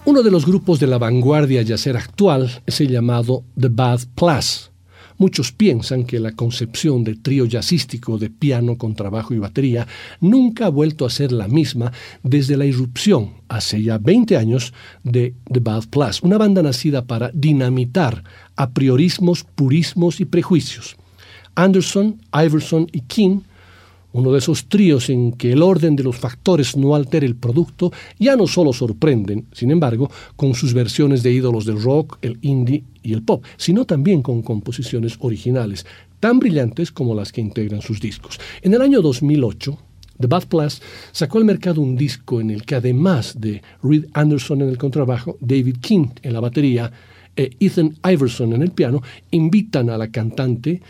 Uno 0.07 0.23
de 0.23 0.31
los 0.31 0.47
grupos 0.47 0.79
de 0.79 0.87
la 0.87 0.99
vanguardia 0.99 1.63
yacer 1.63 1.97
actual 1.97 2.63
es 2.65 2.81
el 2.81 2.91
llamado 2.91 3.43
The 3.59 3.67
Bad 3.67 4.03
Plus. 4.15 4.71
Muchos 5.19 5.51
piensan 5.51 6.05
que 6.05 6.21
la 6.21 6.31
concepción 6.31 7.03
de 7.03 7.17
trío 7.17 7.45
jazzístico 7.45 8.17
de 8.17 8.31
piano, 8.31 8.79
contrabajo 8.79 9.35
y 9.35 9.41
batería 9.41 9.89
nunca 10.21 10.67
ha 10.67 10.69
vuelto 10.69 11.07
a 11.07 11.11
ser 11.11 11.33
la 11.33 11.49
misma 11.49 11.91
desde 12.23 12.57
la 12.57 12.67
irrupción, 12.67 13.33
hace 13.49 13.83
ya 13.83 13.99
20 13.99 14.37
años, 14.37 14.73
de 15.03 15.35
The 15.53 15.59
Bad 15.59 15.89
Plus, 15.89 16.23
una 16.23 16.39
banda 16.39 16.63
nacida 16.63 17.05
para 17.05 17.33
dinamitar 17.35 18.23
a 18.55 18.71
priorismos, 18.71 19.43
purismos 19.43 20.21
y 20.21 20.25
prejuicios. 20.25 20.97
Anderson, 21.57 22.23
Iverson 22.33 22.87
y 22.93 23.01
King 23.01 23.41
uno 24.17 24.33
de 24.33 24.39
esos 24.39 24.67
tríos 24.67 25.11
en 25.11 25.33
que 25.33 25.53
el 25.53 25.63
orden 25.63 25.95
de 25.95 26.03
los 26.03 26.17
factores 26.17 26.77
no 26.77 26.95
altera 26.95 27.27
el 27.27 27.37
producto, 27.37 27.93
ya 28.19 28.35
no 28.37 28.47
solo 28.47 28.73
sorprenden, 28.73 29.47
sin 29.53 29.71
embargo, 29.71 30.11
con 30.37 30.55
sus 30.55 30.73
versiones 30.73 31.23
de 31.23 31.33
ídolos 31.33 31.67
del 31.67 31.83
rock, 31.83 32.19
el 32.23 32.39
indie 32.41 32.85
y 33.03 33.13
el 33.13 33.23
pop, 33.23 33.45
sino 33.57 33.85
también 33.85 34.23
con 34.23 34.43
composiciones 34.43 35.17
originales, 35.21 35.85
tan 36.21 36.39
brillantes 36.39 36.91
como 36.91 37.15
las 37.15 37.31
que 37.31 37.41
integran 37.41 37.83
sus 37.83 38.01
discos. 38.01 38.41
En 38.63 38.73
el 38.73 38.81
año 38.81 39.03
2008, 39.03 39.79
The 40.19 40.27
Bad 40.27 40.47
Plus 40.47 40.81
sacó 41.13 41.39
al 41.39 41.45
mercado 41.45 41.83
un 41.83 41.97
disco 41.97 42.41
en 42.41 42.51
el 42.51 42.65
que 42.65 42.77
además 42.77 43.39
de 43.39 43.63
Reed 43.83 44.07
Anderson 44.15 44.63
en 44.63 44.71
el 44.71 44.79
contrabajo, 44.79 45.37
David 45.41 45.77
King 45.81 46.09
en 46.23 46.33
la 46.33 46.41
batería 46.41 46.91
e 47.37 47.51
Ethan 47.61 47.95
Iverson 48.03 48.55
en 48.55 48.63
el 48.63 48.71
piano, 48.71 49.03
invitan 49.31 49.91
a 49.91 49.99
la 49.99 50.11
cantante 50.11 50.81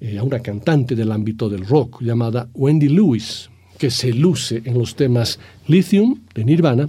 eh, 0.00 0.18
a 0.18 0.22
una 0.22 0.40
cantante 0.40 0.94
del 0.94 1.12
ámbito 1.12 1.48
del 1.48 1.66
rock 1.66 2.00
llamada 2.00 2.48
Wendy 2.54 2.88
Lewis, 2.88 3.50
que 3.78 3.90
se 3.90 4.12
luce 4.12 4.62
en 4.64 4.78
los 4.78 4.94
temas 4.94 5.38
Lithium 5.66 6.20
de 6.34 6.44
Nirvana, 6.44 6.88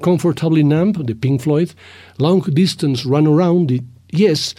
Comfortably 0.00 0.64
Numb 0.64 0.98
de 1.04 1.14
Pink 1.14 1.40
Floyd, 1.40 1.70
Long 2.18 2.44
Distance 2.52 3.04
Run 3.04 3.26
Around 3.26 3.68
de 3.68 3.82
Yes, 4.10 4.54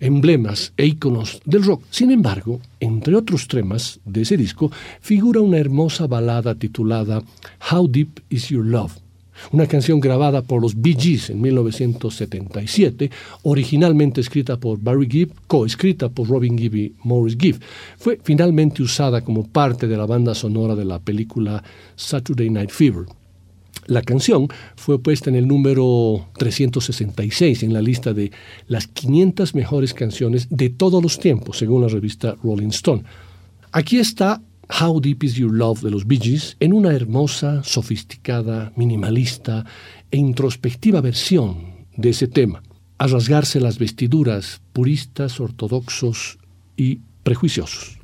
emblemas 0.00 0.72
e 0.76 0.86
iconos 0.86 1.40
del 1.44 1.64
rock. 1.64 1.84
Sin 1.90 2.10
embargo, 2.10 2.60
entre 2.80 3.14
otros 3.14 3.48
temas 3.48 4.00
de 4.04 4.22
ese 4.22 4.36
disco, 4.36 4.70
figura 5.00 5.40
una 5.40 5.58
hermosa 5.58 6.06
balada 6.06 6.54
titulada 6.54 7.22
How 7.70 7.86
Deep 7.88 8.20
Is 8.30 8.48
Your 8.48 8.64
Love? 8.64 9.09
Una 9.52 9.66
canción 9.66 10.00
grabada 10.00 10.42
por 10.42 10.62
los 10.62 10.80
Bee 10.80 10.96
Gees 10.98 11.30
en 11.30 11.40
1977, 11.40 13.10
originalmente 13.42 14.20
escrita 14.20 14.58
por 14.58 14.78
Barry 14.80 15.08
Gibb, 15.08 15.32
coescrita 15.46 16.08
por 16.08 16.28
Robin 16.28 16.56
Gibb 16.56 16.74
y 16.76 16.94
Morris 17.04 17.36
Gibb. 17.38 17.60
Fue 17.98 18.18
finalmente 18.22 18.82
usada 18.82 19.22
como 19.22 19.46
parte 19.46 19.86
de 19.86 19.96
la 19.96 20.06
banda 20.06 20.34
sonora 20.34 20.74
de 20.74 20.84
la 20.84 20.98
película 20.98 21.62
Saturday 21.96 22.50
Night 22.50 22.70
Fever. 22.70 23.06
La 23.86 24.02
canción 24.02 24.48
fue 24.76 25.02
puesta 25.02 25.30
en 25.30 25.36
el 25.36 25.48
número 25.48 26.28
366 26.38 27.62
en 27.62 27.72
la 27.72 27.82
lista 27.82 28.12
de 28.12 28.30
las 28.68 28.86
500 28.86 29.54
mejores 29.54 29.94
canciones 29.94 30.46
de 30.50 30.70
todos 30.70 31.02
los 31.02 31.18
tiempos, 31.18 31.58
según 31.58 31.82
la 31.82 31.88
revista 31.88 32.36
Rolling 32.42 32.68
Stone. 32.68 33.02
Aquí 33.72 33.98
está 33.98 34.42
How 34.70 35.00
Deep 35.00 35.24
Is 35.24 35.34
Your 35.34 35.52
Love 35.52 35.82
de 35.82 35.90
los 35.90 36.06
Bee 36.06 36.18
Gees 36.18 36.56
en 36.60 36.72
una 36.72 36.92
hermosa, 36.92 37.62
sofisticada, 37.64 38.72
minimalista 38.76 39.64
e 40.10 40.16
introspectiva 40.16 41.00
versión 41.00 41.86
de 41.96 42.10
ese 42.10 42.28
tema, 42.28 42.62
a 42.98 43.06
rasgarse 43.06 43.60
las 43.60 43.78
vestiduras 43.78 44.62
puristas, 44.72 45.40
ortodoxos 45.40 46.38
y 46.76 47.00
prejuiciosos. 47.22 47.99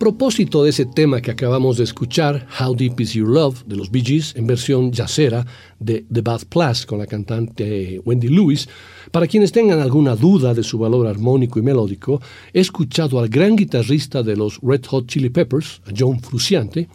Propósito 0.00 0.64
de 0.64 0.70
ese 0.70 0.86
tema 0.86 1.20
que 1.20 1.30
acabamos 1.30 1.76
de 1.76 1.84
escuchar, 1.84 2.48
How 2.58 2.74
Deep 2.74 2.98
Is 3.00 3.12
Your 3.12 3.28
Love, 3.28 3.64
de 3.66 3.76
los 3.76 3.90
Bee 3.90 4.02
Gees, 4.02 4.34
en 4.34 4.46
versión 4.46 4.90
jazzera 4.90 5.46
de 5.78 6.06
The 6.10 6.22
Bad 6.22 6.46
Plus 6.46 6.86
con 6.86 6.98
la 6.98 7.06
cantante 7.06 8.00
Wendy 8.06 8.28
Lewis, 8.28 8.66
para 9.12 9.26
quienes 9.26 9.52
tengan 9.52 9.78
alguna 9.78 10.16
duda 10.16 10.54
de 10.54 10.62
su 10.62 10.78
valor 10.78 11.06
armónico 11.06 11.58
y 11.58 11.62
melódico, 11.62 12.20
he 12.54 12.60
escuchado 12.60 13.20
al 13.20 13.28
gran 13.28 13.56
guitarrista 13.56 14.22
de 14.22 14.36
los 14.36 14.58
Red 14.62 14.86
Hot 14.86 15.06
Chili 15.06 15.28
Peppers, 15.28 15.82
John 15.96 16.18
Frusciante, 16.18 16.88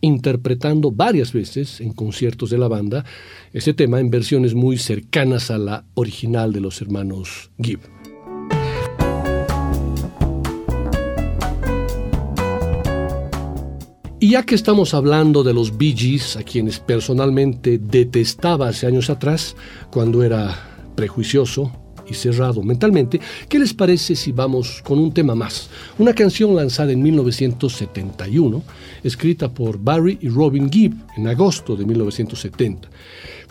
interpretando 0.00 0.92
varias 0.92 1.32
veces 1.32 1.80
en 1.80 1.92
conciertos 1.92 2.50
de 2.50 2.58
la 2.58 2.68
banda 2.68 3.04
ese 3.52 3.74
tema 3.74 3.98
en 3.98 4.08
versiones 4.08 4.54
muy 4.54 4.78
cercanas 4.78 5.50
a 5.50 5.58
la 5.58 5.84
original 5.94 6.52
de 6.52 6.60
los 6.60 6.80
hermanos 6.80 7.50
Gibb. 7.58 8.01
Ya 14.32 14.44
que 14.44 14.54
estamos 14.54 14.94
hablando 14.94 15.42
de 15.42 15.52
los 15.52 15.76
Bee 15.76 15.94
Gees, 15.94 16.38
a 16.38 16.42
quienes 16.42 16.78
personalmente 16.78 17.76
detestaba 17.76 18.68
hace 18.68 18.86
años 18.86 19.10
atrás, 19.10 19.54
cuando 19.90 20.22
era 20.22 20.88
prejuicioso 20.94 21.70
y 22.08 22.14
cerrado 22.14 22.62
mentalmente, 22.62 23.20
¿qué 23.50 23.58
les 23.58 23.74
parece 23.74 24.16
si 24.16 24.32
vamos 24.32 24.80
con 24.82 24.98
un 24.98 25.12
tema 25.12 25.34
más? 25.34 25.68
Una 25.98 26.14
canción 26.14 26.56
lanzada 26.56 26.92
en 26.92 27.02
1971, 27.02 28.62
escrita 29.04 29.52
por 29.52 29.78
Barry 29.78 30.16
y 30.22 30.30
Robin 30.30 30.72
Gibb 30.72 30.94
en 31.18 31.28
agosto 31.28 31.76
de 31.76 31.84
1970, 31.84 32.88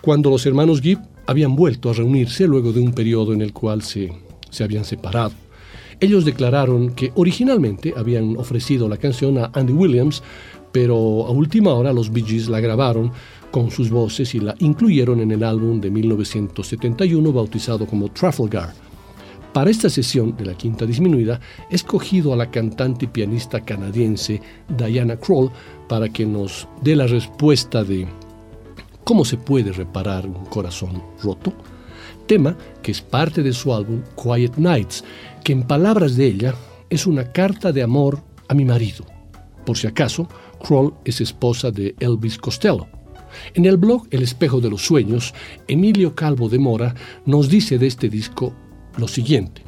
cuando 0.02 0.32
los 0.32 0.44
hermanos 0.48 0.82
Gibb 0.82 0.98
habían 1.28 1.56
vuelto 1.56 1.92
a 1.92 1.94
reunirse 1.94 2.48
luego 2.48 2.74
de 2.74 2.80
un 2.80 2.92
periodo 2.92 3.34
en 3.34 3.44
el 3.44 3.54
cual 3.54 3.84
se, 3.84 4.12
se 4.50 4.64
habían 4.64 4.86
separado. 4.86 5.34
Ellos 6.00 6.26
declararon 6.26 6.96
que 6.96 7.12
originalmente 7.14 7.94
habían 7.96 8.36
ofrecido 8.38 8.90
la 8.90 8.98
canción 8.98 9.38
a 9.38 9.52
Andy 9.54 9.74
Williams, 9.74 10.24
pero 10.72 10.96
a 11.28 11.32
última 11.32 11.74
hora 11.74 11.94
los 11.94 12.12
Bee 12.12 12.24
Gees 12.24 12.48
la 12.48 12.60
grabaron 12.60 13.12
con 13.52 13.70
sus 13.70 13.90
voces 13.90 14.34
y 14.34 14.40
la 14.40 14.56
incluyeron 14.60 15.20
en 15.20 15.32
el 15.32 15.44
álbum 15.44 15.82
de 15.82 15.92
1971 15.92 17.34
bautizado 17.34 17.86
como 17.86 18.10
Trafalgar. 18.10 18.74
Para 19.54 19.70
esta 19.70 19.90
sesión 19.90 20.38
de 20.38 20.46
la 20.46 20.54
quinta 20.54 20.86
disminuida, 20.86 21.42
he 21.70 21.76
escogido 21.76 22.32
a 22.32 22.38
la 22.38 22.50
cantante 22.50 23.06
y 23.06 23.08
pianista 23.10 23.60
canadiense 23.60 24.42
Diana 24.78 25.18
Kroll 25.18 25.52
para 25.90 26.08
que 26.08 26.26
nos 26.26 26.70
dé 26.82 26.96
la 26.96 27.06
respuesta 27.06 27.84
de 27.84 28.08
cómo 29.04 29.26
se 29.26 29.36
puede 29.36 29.74
reparar 29.74 30.26
un 30.26 30.46
corazón 30.46 31.04
roto, 31.22 31.52
tema 32.28 32.56
que 32.82 32.92
es 32.92 33.02
parte 33.02 33.44
de 33.44 33.52
su 33.52 33.74
álbum 33.74 34.02
Quiet 34.16 34.56
Nights, 34.56 35.04
que 35.44 35.52
en 35.52 35.64
palabras 35.64 36.16
de 36.16 36.28
ella 36.28 36.56
es 36.90 37.06
una 37.06 37.34
carta 37.34 37.74
de 37.74 37.84
amor 37.84 38.20
a 38.48 38.54
mi 38.54 38.64
marido. 38.64 39.06
Por 39.66 39.78
si 39.78 39.86
acaso, 39.86 40.30
Kroll 40.62 40.94
es 41.06 41.22
esposa 41.22 41.72
de 41.72 41.96
Elvis 42.00 42.38
Costello. 42.38 42.88
En 43.54 43.66
el 43.66 43.78
blog 43.78 44.08
El 44.12 44.24
espejo 44.24 44.60
de 44.60 44.70
los 44.70 44.86
sueños, 44.86 45.34
Emilio 45.68 46.16
Calvo 46.16 46.50
de 46.50 46.60
Mora 46.60 46.96
nos 47.26 47.50
dice 47.50 47.78
de 47.78 47.88
este 47.88 48.10
disco 48.10 48.54
lo 48.98 49.08
siguiente. 49.08 49.64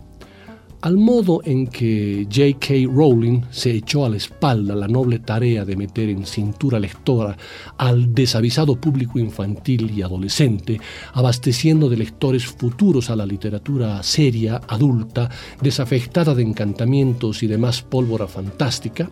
Al 0.82 0.98
modo 0.98 1.40
en 1.46 1.68
que 1.68 2.28
J.K. 2.30 2.94
Rowling 2.94 3.44
se 3.52 3.72
echó 3.72 4.04
a 4.04 4.10
la 4.10 4.18
espalda 4.18 4.76
la 4.76 4.90
noble 4.90 5.20
tarea 5.20 5.64
de 5.64 5.78
meter 5.78 6.10
en 6.10 6.26
cintura 6.26 6.78
lectora 6.78 7.38
al 7.78 8.14
desavisado 8.14 8.76
público 8.76 9.18
infantil 9.18 9.90
y 9.98 10.02
adolescente, 10.02 10.82
abasteciendo 11.14 11.88
de 11.88 11.96
lectores 11.96 12.46
futuros 12.46 13.10
a 13.10 13.16
la 13.16 13.26
literatura 13.26 14.04
seria, 14.04 14.60
adulta, 14.68 15.30
desafectada 15.62 16.36
de 16.36 16.44
encantamientos 16.44 17.44
y 17.44 17.48
demás 17.48 17.82
pólvora 17.82 18.28
fantástica, 18.28 19.10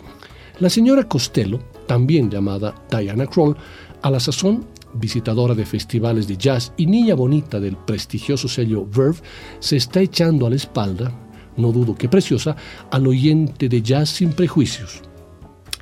la 0.62 0.70
señora 0.70 1.08
Costello, 1.08 1.60
también 1.88 2.30
llamada 2.30 2.76
Diana 2.92 3.26
Kroll, 3.26 3.58
a 4.04 4.12
la 4.12 4.20
sazón 4.20 4.64
visitadora 4.94 5.56
de 5.56 5.66
festivales 5.66 6.28
de 6.28 6.38
jazz 6.38 6.72
y 6.78 6.86
niña 6.86 7.16
bonita 7.16 7.60
del 7.60 7.76
prestigioso 7.76 8.48
sello 8.48 8.86
Verve, 8.86 9.18
se 9.60 9.78
está 9.78 10.02
echando 10.02 10.46
a 10.46 10.52
la 10.52 10.58
espalda, 10.58 11.12
no 11.58 11.72
dudo 11.72 11.96
que 11.96 12.08
preciosa, 12.08 12.56
al 12.92 13.08
oyente 13.08 13.70
de 13.70 13.82
jazz 13.82 14.10
sin 14.10 14.34
prejuicios, 14.34 15.02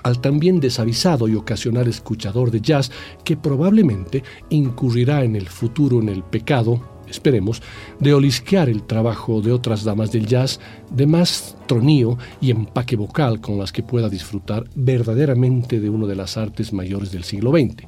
al 0.04 0.22
también 0.22 0.62
desavisado 0.62 1.28
y 1.28 1.36
ocasional 1.36 1.90
escuchador 1.90 2.50
de 2.50 2.62
jazz 2.62 2.90
que 3.26 3.36
probablemente 3.36 4.24
incurrirá 4.50 5.26
en 5.26 5.36
el 5.36 5.50
futuro 5.50 6.00
en 6.00 6.08
el 6.08 6.24
pecado 6.24 6.99
esperemos, 7.10 7.62
de 8.00 8.14
olisquear 8.14 8.70
el 8.70 8.84
trabajo 8.84 9.42
de 9.42 9.52
otras 9.52 9.84
damas 9.84 10.12
del 10.12 10.26
jazz 10.26 10.60
de 10.92 11.08
más 11.08 11.58
tronío 11.68 12.18
y 12.42 12.52
empaque 12.52 12.96
vocal 12.96 13.42
con 13.42 13.58
las 13.58 13.72
que 13.72 13.84
pueda 13.84 14.10
disfrutar 14.10 14.66
verdaderamente 14.76 15.80
de 15.80 15.90
una 15.90 16.08
de 16.08 16.16
las 16.16 16.38
artes 16.38 16.74
mayores 16.74 17.12
del 17.12 17.24
siglo 17.24 17.52
XX. 17.52 17.88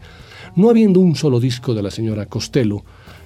No 0.56 0.70
habiendo 0.70 1.00
un 1.00 1.16
solo 1.16 1.40
disco 1.40 1.74
de 1.74 1.84
la 1.84 1.92
señora 1.92 2.26
Costello, 2.26 2.84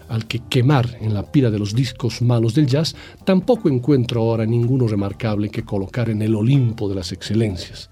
al 0.10 0.28
que 0.28 0.42
quemar 0.50 0.98
en 1.02 1.14
la 1.14 1.24
pira 1.24 1.50
de 1.50 1.60
los 1.60 1.74
discos 1.74 2.22
malos 2.22 2.54
del 2.54 2.68
jazz, 2.68 2.96
tampoco 3.24 3.70
encuentro 3.70 4.22
ahora 4.22 4.46
ninguno 4.46 4.88
remarcable 4.88 5.50
que 5.50 5.64
colocar 5.64 6.10
en 6.10 6.22
el 6.22 6.36
Olimpo 6.36 6.88
de 6.88 6.96
las 6.96 7.12
excelencias. 7.12 7.90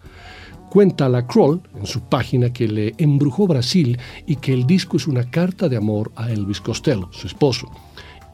Cuenta 0.70 1.08
la 1.08 1.28
Kroll 1.28 1.62
en 1.76 1.86
su 1.86 2.02
página 2.02 2.52
que 2.52 2.68
le 2.68 2.94
embrujó 2.98 3.48
Brasil 3.48 3.98
y 4.26 4.38
que 4.38 4.54
el 4.54 4.66
disco 4.66 4.98
es 4.98 5.08
una 5.08 5.30
carta 5.30 5.70
de 5.70 5.78
amor 5.78 6.12
a 6.16 6.32
Elvis 6.32 6.62
Costello, 6.62 7.10
su 7.12 7.28
esposo. 7.28 7.70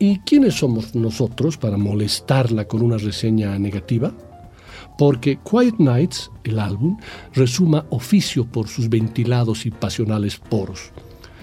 ¿Y 0.02 0.20
quiénes 0.20 0.56
somos 0.56 0.96
nosotros 0.96 1.58
para 1.58 1.76
molestarla 1.76 2.66
con 2.70 2.82
una 2.82 2.98
reseña 2.98 3.60
negativa? 3.60 4.14
Porque 4.98 5.38
Quiet 5.44 5.76
Nights, 5.78 6.32
el 6.46 6.58
álbum, 6.58 6.98
resuma 7.34 7.86
oficio 7.90 8.46
por 8.46 8.70
sus 8.70 8.88
ventilados 8.88 9.66
y 9.66 9.72
pasionales 9.72 10.38
poros. 10.38 10.94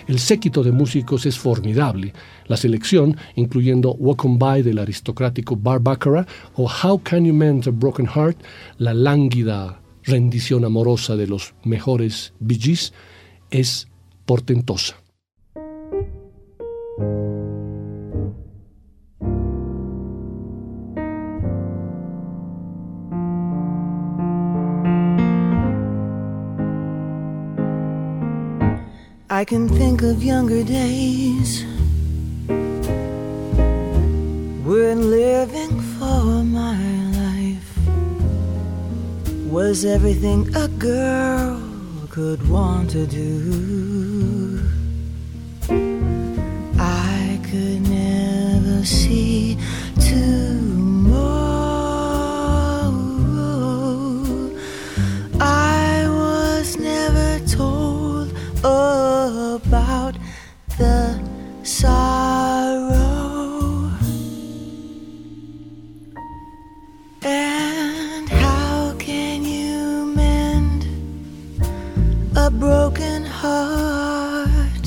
El 0.06 0.18
séquito 0.18 0.62
de 0.62 0.72
músicos 0.72 1.26
es 1.26 1.38
formidable. 1.38 2.14
La 2.46 2.56
selección, 2.56 3.18
incluyendo 3.34 3.92
Walk 3.92 4.24
On 4.24 4.38
By 4.38 4.62
del 4.62 4.78
aristocrático 4.78 5.54
Bar 5.56 5.82
o 6.54 6.66
How 6.66 7.02
Can 7.02 7.26
You 7.26 7.34
Mend 7.34 7.68
a 7.68 7.72
Broken 7.72 8.06
Heart, 8.06 8.38
la 8.78 8.94
lánguida 8.94 9.82
rendición 10.02 10.64
amorosa 10.64 11.14
de 11.16 11.26
los 11.26 11.54
mejores 11.62 12.32
Bee 12.40 12.58
Gees, 12.58 12.94
es 13.50 13.88
portentosa. 14.24 14.96
I 29.36 29.44
can 29.44 29.68
think 29.68 30.00
of 30.00 30.24
younger 30.24 30.64
days 30.64 31.62
when 34.64 35.10
living 35.10 35.78
for 35.98 36.42
my 36.42 36.80
life 37.22 37.70
was 39.52 39.84
everything 39.84 40.48
a 40.56 40.68
girl 40.68 41.60
could 42.08 42.48
want 42.48 42.88
to 42.92 43.06
do. 43.06 44.62
I 46.80 47.38
could 47.50 47.82
never 47.82 48.86
see 48.86 49.58
about 58.66 60.16
the 60.78 61.20
sorrow. 61.62 62.96
And 67.22 68.28
how 68.28 68.94
can 68.98 69.44
you 69.44 70.06
mend 70.06 70.86
a 72.36 72.50
broken 72.50 73.24
heart? 73.24 74.86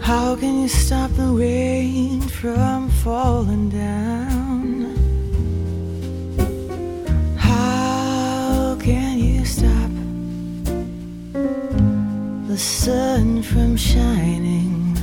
How 0.00 0.36
can 0.36 0.62
you 0.62 0.68
stop 0.68 1.10
the 1.12 1.28
rain 1.28 2.20
from 2.22 2.90
falling 2.90 3.70
down? 3.70 5.05
the 12.56 12.62
sun 12.62 13.42
from 13.42 13.76
shining? 13.76 14.96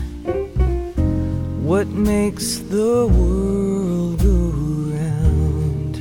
What 1.64 1.88
makes 1.88 2.58
the 2.58 3.06
world 3.16 4.20
go 4.28 4.39
round? 4.97 5.95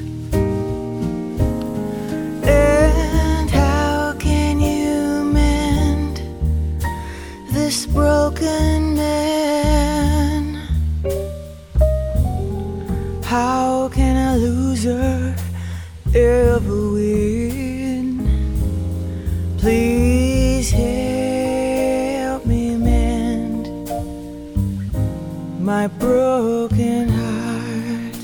And 2.43 3.51
how 3.51 4.15
can 4.19 4.61
you 4.61 5.25
mend 5.25 6.23
this 7.51 7.85
broken 7.85 8.97
man? 8.97 10.55
How 13.25 13.91
can 13.91 14.17
a 14.17 14.39
loser? 14.39 15.37
My 25.83 25.89
broken 25.99 27.09
heart 27.09 28.15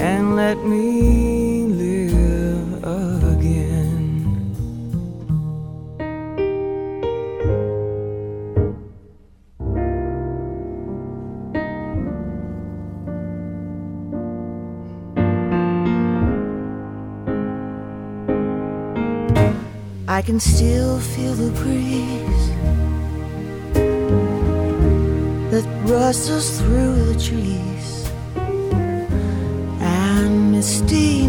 and 0.00 0.34
let 0.34 0.56
me 0.64 1.64
live 1.66 2.84
again. 3.34 4.08
I 20.08 20.22
can 20.22 20.40
still 20.40 20.98
feel 20.98 21.34
the 21.34 21.50
breeze 21.60 22.41
that 25.52 25.66
rustles 25.84 26.62
through 26.62 26.94
the 27.12 27.20
trees 27.20 28.10
and 29.82 30.50
misty 30.50 31.28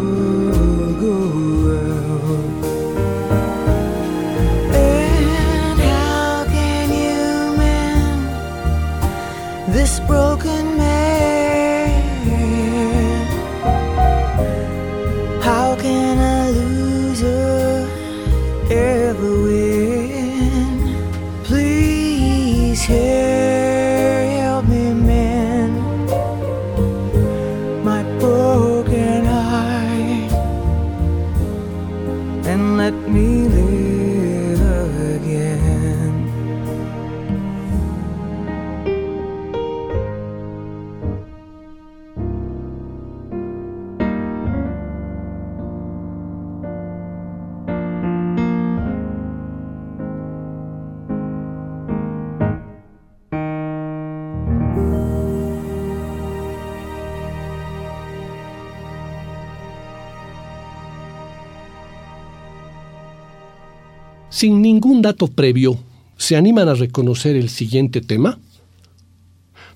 Dato 65.01 65.27
previo, 65.27 65.79
¿se 66.17 66.35
animan 66.35 66.69
a 66.69 66.75
reconocer 66.75 67.35
el 67.35 67.49
siguiente 67.49 68.01
tema? 68.01 68.37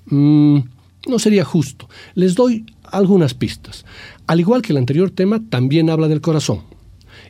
Mm, 0.06 0.60
no 1.08 1.20
sería 1.20 1.44
justo. 1.44 1.90
Les 2.14 2.36
doy 2.36 2.66
algunas 2.84 3.34
pistas. 3.34 3.86
Al 4.28 4.40
igual 4.40 4.62
que 4.62 4.72
el 4.72 4.78
anterior 4.78 5.10
tema, 5.10 5.42
también 5.50 5.90
habla 5.90 6.08
del 6.08 6.22
corazón. 6.22 6.62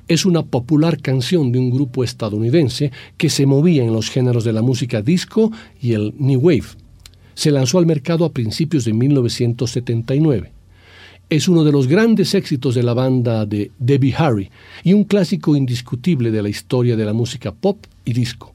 Es 0.07 0.25
una 0.25 0.43
popular 0.43 1.01
canción 1.01 1.51
de 1.51 1.59
un 1.59 1.71
grupo 1.71 2.03
estadounidense 2.03 2.91
que 3.17 3.29
se 3.29 3.45
movía 3.45 3.83
en 3.83 3.93
los 3.93 4.09
géneros 4.09 4.43
de 4.43 4.53
la 4.53 4.61
música 4.61 5.01
disco 5.01 5.51
y 5.81 5.93
el 5.93 6.13
new 6.17 6.39
wave. 6.39 6.65
Se 7.33 7.51
lanzó 7.51 7.79
al 7.79 7.85
mercado 7.85 8.25
a 8.25 8.33
principios 8.33 8.83
de 8.83 8.93
1979 8.93 10.54
es 11.29 11.47
uno 11.47 11.63
de 11.63 11.71
los 11.71 11.87
grandes 11.87 12.33
éxitos 12.35 12.75
de 12.75 12.83
la 12.83 12.93
banda 12.93 13.45
de 13.45 13.71
Debbie 13.79 14.15
Harry 14.17 14.51
y 14.83 14.93
un 14.93 15.03
clásico 15.03 15.55
indiscutible 15.55 16.31
de 16.31 16.43
la 16.43 16.49
historia 16.49 16.95
de 16.95 17.05
la 17.05 17.13
música 17.13 17.51
pop 17.51 17.77
y 18.03 18.13
disco. 18.13 18.53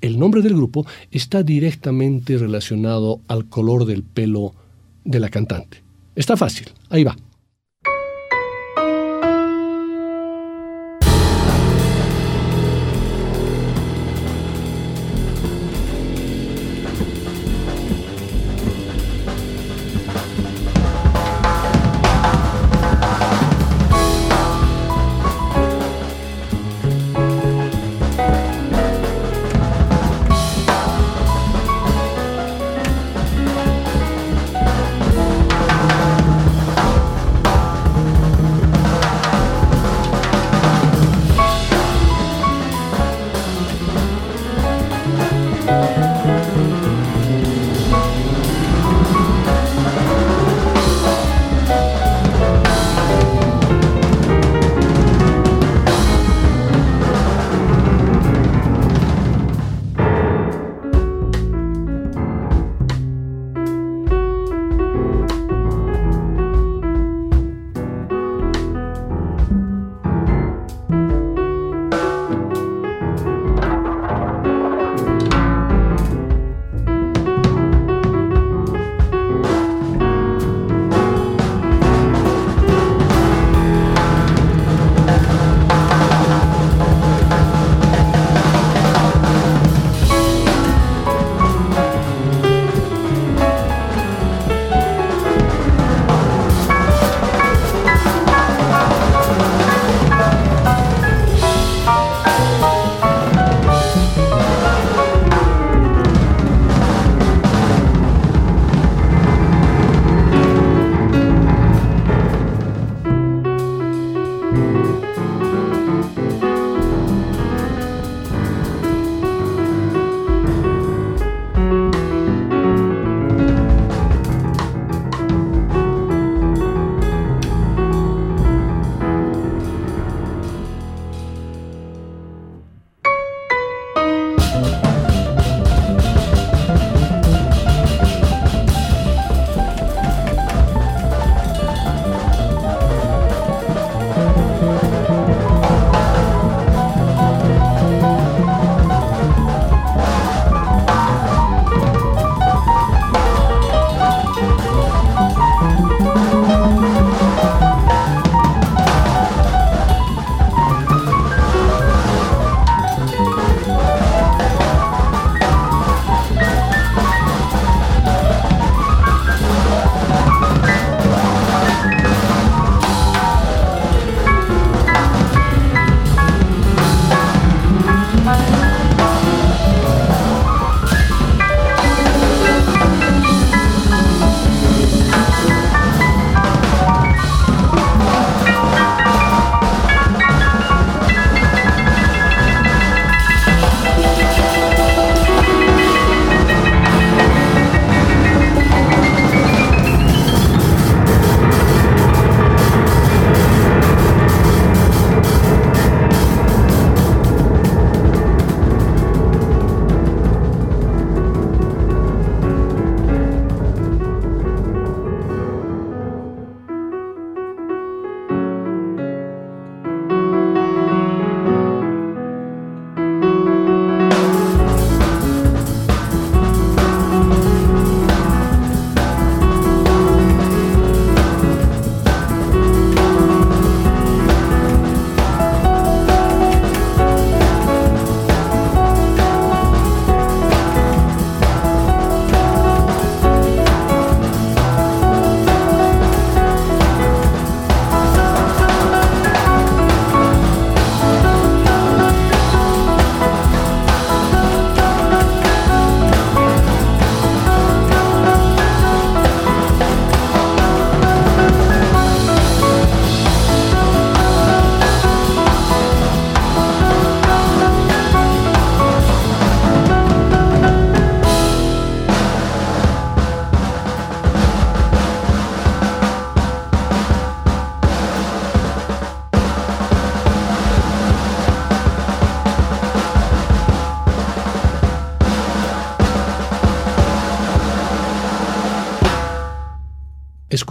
El 0.00 0.18
nombre 0.18 0.42
del 0.42 0.54
grupo 0.54 0.86
está 1.10 1.42
directamente 1.42 2.36
relacionado 2.36 3.20
al 3.26 3.46
color 3.46 3.84
del 3.84 4.02
pelo 4.02 4.54
de 5.04 5.18
la 5.18 5.28
cantante. 5.28 5.82
Está 6.14 6.36
fácil, 6.36 6.68
ahí 6.90 7.04
va. 7.04 7.16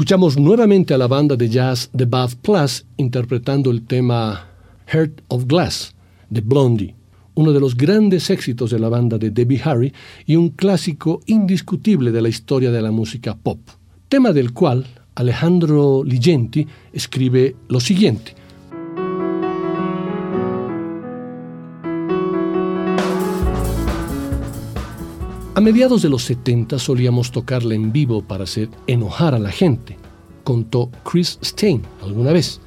Escuchamos 0.08 0.38
nuevamente 0.38 0.94
a 0.94 0.98
la 0.98 1.08
banda 1.08 1.36
de 1.36 1.50
jazz 1.50 1.90
The 1.94 2.06
Bath 2.06 2.36
Plus 2.36 2.86
interpretando 2.96 3.72
el 3.72 3.86
tema 3.86 4.48
Heart 4.86 5.24
of 5.28 5.48
Glass 5.48 5.96
de 6.30 6.40
Blondie, 6.40 6.96
uno 7.36 7.52
de 7.52 7.60
los 7.60 7.76
grandes 7.76 8.30
éxitos 8.30 8.72
de 8.72 8.80
la 8.80 8.88
banda 8.88 9.18
de 9.18 9.32
Debbie 9.32 9.62
Harry 9.66 9.94
y 10.26 10.38
un 10.38 10.52
clásico 10.52 11.20
indiscutible 11.26 12.14
de 12.14 12.22
la 12.22 12.30
historia 12.30 12.72
de 12.72 12.82
la 12.82 12.92
música 12.92 13.36
pop, 13.36 13.60
tema 14.08 14.32
del 14.32 14.54
cual 14.54 14.88
Alejandro 15.16 16.06
Ligenti 16.06 16.66
escribe 16.94 17.58
lo 17.68 17.82
siguiente. 17.82 18.37
A 25.58 25.60
mediados 25.60 26.04
de 26.04 26.10
los 26.10 26.22
70 26.26 26.78
solíamos 26.78 27.32
tocarla 27.32 27.74
en 27.74 27.92
vivo 27.92 28.22
para 28.22 28.44
hacer 28.44 28.70
enojar 28.86 29.34
a 29.34 29.40
la 29.40 29.50
gente, 29.50 29.98
contó 30.44 30.92
Chris 31.04 31.40
Stein 31.44 31.82
alguna 32.04 32.32
vez, 32.32 32.62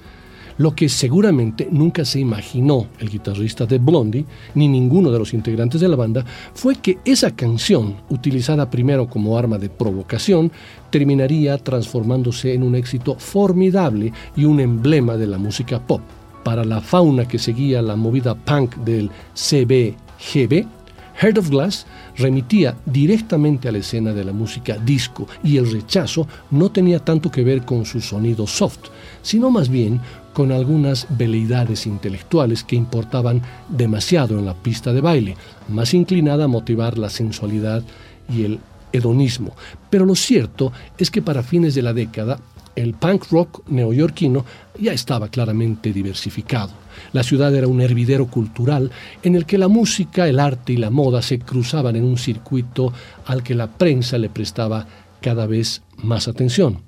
lo 0.58 0.74
que 0.74 0.88
seguramente 0.88 1.68
nunca 1.70 2.04
se 2.04 2.18
imaginó 2.18 2.88
el 2.98 3.08
guitarrista 3.08 3.64
de 3.64 3.78
Blondie 3.78 4.24
ni 4.56 4.66
ninguno 4.66 5.12
de 5.12 5.20
los 5.20 5.34
integrantes 5.34 5.80
de 5.80 5.86
la 5.86 5.94
banda 5.94 6.24
fue 6.52 6.74
que 6.74 6.98
esa 7.04 7.30
canción, 7.36 7.94
utilizada 8.08 8.68
primero 8.68 9.08
como 9.08 9.38
arma 9.38 9.56
de 9.56 9.70
provocación, 9.70 10.50
terminaría 10.90 11.58
transformándose 11.58 12.54
en 12.54 12.64
un 12.64 12.74
éxito 12.74 13.14
formidable 13.20 14.12
y 14.34 14.46
un 14.46 14.58
emblema 14.58 15.16
de 15.16 15.28
la 15.28 15.38
música 15.38 15.78
pop. 15.78 16.00
Para 16.42 16.64
la 16.64 16.80
fauna 16.80 17.28
que 17.28 17.38
seguía 17.38 17.82
la 17.82 17.94
movida 17.94 18.34
punk 18.34 18.74
del 18.78 19.12
CBGB, 19.34 20.79
Heart 21.20 21.36
of 21.36 21.50
Glass 21.50 21.86
remitía 22.16 22.76
directamente 22.86 23.68
a 23.68 23.72
la 23.72 23.78
escena 23.78 24.14
de 24.14 24.24
la 24.24 24.32
música 24.32 24.78
disco 24.78 25.28
y 25.44 25.58
el 25.58 25.70
rechazo 25.70 26.26
no 26.50 26.70
tenía 26.70 26.98
tanto 26.98 27.30
que 27.30 27.44
ver 27.44 27.62
con 27.66 27.84
su 27.84 28.00
sonido 28.00 28.46
soft, 28.46 28.88
sino 29.20 29.50
más 29.50 29.68
bien 29.68 30.00
con 30.32 30.50
algunas 30.50 31.06
veleidades 31.10 31.86
intelectuales 31.86 32.64
que 32.64 32.76
importaban 32.76 33.42
demasiado 33.68 34.38
en 34.38 34.46
la 34.46 34.54
pista 34.54 34.94
de 34.94 35.02
baile, 35.02 35.36
más 35.68 35.92
inclinada 35.92 36.44
a 36.44 36.48
motivar 36.48 36.96
la 36.96 37.10
sensualidad 37.10 37.82
y 38.34 38.44
el 38.44 38.60
hedonismo. 38.92 39.54
Pero 39.90 40.06
lo 40.06 40.14
cierto 40.14 40.72
es 40.96 41.10
que 41.10 41.20
para 41.20 41.42
fines 41.42 41.74
de 41.74 41.82
la 41.82 41.92
década, 41.92 42.40
el 42.76 42.94
punk 42.94 43.26
rock 43.30 43.62
neoyorquino 43.68 44.44
ya 44.78 44.92
estaba 44.92 45.28
claramente 45.28 45.92
diversificado. 45.92 46.72
La 47.12 47.22
ciudad 47.22 47.54
era 47.54 47.68
un 47.68 47.80
hervidero 47.80 48.26
cultural 48.26 48.90
en 49.22 49.34
el 49.34 49.46
que 49.46 49.58
la 49.58 49.68
música, 49.68 50.28
el 50.28 50.40
arte 50.40 50.72
y 50.72 50.76
la 50.76 50.90
moda 50.90 51.22
se 51.22 51.38
cruzaban 51.38 51.96
en 51.96 52.04
un 52.04 52.16
circuito 52.16 52.92
al 53.26 53.42
que 53.42 53.54
la 53.54 53.68
prensa 53.68 54.18
le 54.18 54.28
prestaba 54.28 54.86
cada 55.20 55.46
vez 55.46 55.82
más 55.96 56.28
atención. 56.28 56.82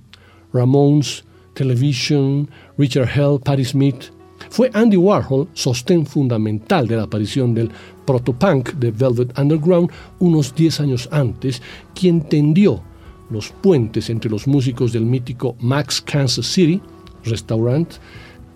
Ramones, 0.52 1.24
Television, 1.54 2.48
Richard 2.78 3.08
Hell, 3.14 3.40
Patti 3.42 3.64
Smith. 3.64 4.04
Fue 4.50 4.70
Andy 4.74 4.96
Warhol 4.96 5.48
sostén 5.52 6.04
fundamental 6.04 6.86
de 6.88 6.96
la 6.96 7.04
aparición 7.04 7.54
del 7.54 7.70
protopunk 8.04 8.72
de 8.74 8.90
Velvet 8.90 9.38
Underground 9.38 9.90
unos 10.18 10.54
10 10.54 10.80
años 10.80 11.08
antes, 11.12 11.62
quien 11.94 12.22
tendió 12.22 12.82
los 13.32 13.50
puentes 13.50 14.10
entre 14.10 14.30
los 14.30 14.46
músicos 14.46 14.92
del 14.92 15.04
mítico 15.04 15.56
Max 15.60 16.00
Kansas 16.00 16.46
City, 16.46 16.80
Restaurant, 17.24 17.94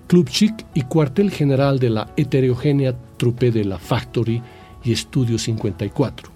Club 0.07 0.29
Chic 0.29 0.55
y 0.75 0.83
cuartel 0.83 1.31
general 1.31 1.79
de 1.79 1.91
la 1.91 2.13
heterogénea 2.17 2.95
trupe 3.17 3.51
de 3.51 3.65
la 3.65 3.79
Factory 3.79 4.41
y 4.85 4.93
Estudio 4.93 5.39
54, 5.39 6.31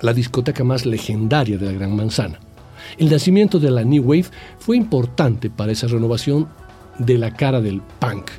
la 0.00 0.12
discoteca 0.12 0.64
más 0.64 0.84
legendaria 0.84 1.58
de 1.58 1.66
la 1.66 1.72
Gran 1.72 1.94
Manzana. 1.94 2.40
El 2.96 3.10
nacimiento 3.10 3.58
de 3.58 3.70
la 3.70 3.84
New 3.84 4.02
Wave 4.02 4.26
fue 4.58 4.76
importante 4.76 5.50
para 5.50 5.72
esa 5.72 5.86
renovación 5.86 6.48
de 6.98 7.18
la 7.18 7.32
cara 7.34 7.60
del 7.60 7.80
punk. 8.00 8.30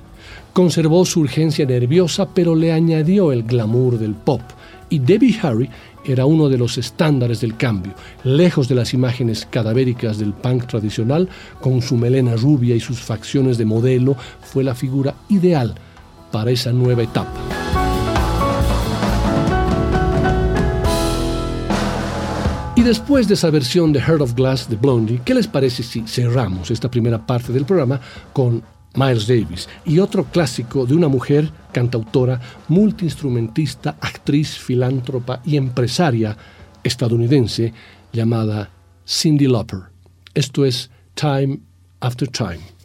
Conservó 0.54 1.06
su 1.06 1.22
urgencia 1.22 1.66
nerviosa, 1.66 2.28
pero 2.34 2.56
le 2.56 2.74
añadió 2.74 3.32
el 3.32 3.44
glamour 3.44 3.98
del 3.98 4.14
pop. 4.14 4.42
Y 4.90 5.00
Debbie 5.00 5.40
Harry 5.42 5.70
era 6.10 6.26
uno 6.26 6.49
de 6.49 6.57
los 6.57 6.78
estándares 6.80 7.39
del 7.41 7.55
cambio, 7.55 7.93
lejos 8.24 8.68
de 8.68 8.74
las 8.74 8.95
imágenes 8.95 9.47
cadavéricas 9.49 10.18
del 10.18 10.34
punk 10.34 10.66
tradicional, 10.66 11.30
con 11.62 11.84
su 11.84 11.97
melena 11.97 12.36
rubia 12.36 12.76
y 12.76 12.80
sus 12.80 12.99
facciones 12.99 13.60
de 13.60 13.66
modelo, 13.66 14.16
fue 14.41 14.64
la 14.64 14.74
figura 14.74 15.14
ideal 15.30 15.76
para 16.32 16.49
esa 16.49 16.74
nueva 16.74 17.03
etapa. 17.03 17.34
Y 22.76 22.82
después 22.82 23.28
de 23.28 23.36
esa 23.36 23.51
versión 23.51 23.91
de 23.91 23.99
Heart 23.99 24.22
of 24.22 24.34
Glass 24.34 24.70
de 24.70 24.78
Blondie, 24.78 25.22
¿qué 25.24 25.36
les 25.36 25.47
parece 25.47 25.84
si 25.84 26.01
cerramos 26.07 26.72
esta 26.72 26.89
primera 26.89 27.24
parte 27.24 27.51
del 27.51 27.66
programa 27.66 27.99
con 28.34 28.64
Miles 28.96 29.28
Davis 29.28 29.70
y 29.86 30.00
otro 30.00 30.26
clásico 30.26 30.86
de 30.86 30.96
una 30.96 31.08
mujer 31.08 31.52
cantautora, 31.72 32.40
multiinstrumentista, 32.68 33.98
actriz, 34.02 34.58
filántropa 34.58 35.42
y 35.46 35.58
empresaria 35.58 36.36
estadounidense 36.84 37.74
llamada 38.12 38.70
Cindy 39.08 39.48
Lauper? 39.48 39.82
Esto 40.34 40.66
es 40.66 40.90
Time 41.14 41.60
After 42.00 42.28
Time. 42.28 42.79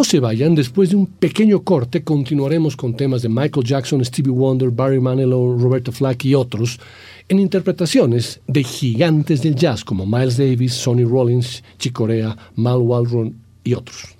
No 0.00 0.04
se 0.04 0.18
vayan, 0.18 0.54
después 0.54 0.88
de 0.88 0.96
un 0.96 1.04
pequeño 1.04 1.62
corte 1.62 2.02
continuaremos 2.02 2.74
con 2.74 2.96
temas 2.96 3.20
de 3.20 3.28
Michael 3.28 3.66
Jackson, 3.66 4.02
Stevie 4.02 4.32
Wonder, 4.32 4.70
Barry 4.70 4.98
Manilow, 4.98 5.58
Roberto 5.58 5.92
Flack 5.92 6.24
y 6.24 6.34
otros, 6.34 6.80
en 7.28 7.38
interpretaciones 7.38 8.40
de 8.46 8.64
gigantes 8.64 9.42
del 9.42 9.54
jazz 9.54 9.84
como 9.84 10.06
Miles 10.06 10.38
Davis, 10.38 10.72
Sonny 10.72 11.04
Rollins, 11.04 11.62
Chick 11.78 11.92
Corea, 11.92 12.34
Mal 12.54 12.78
Waldron 12.78 13.34
y 13.62 13.74
otros. 13.74 14.16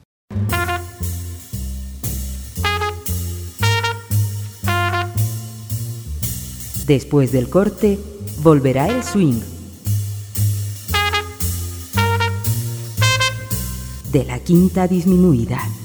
Después 6.86 7.32
del 7.32 7.48
corte, 7.48 7.98
volverá 8.42 8.86
el 8.94 9.02
swing. 9.02 9.59
De 14.12 14.24
la 14.24 14.40
quinta 14.40 14.88
disminuida. 14.88 15.79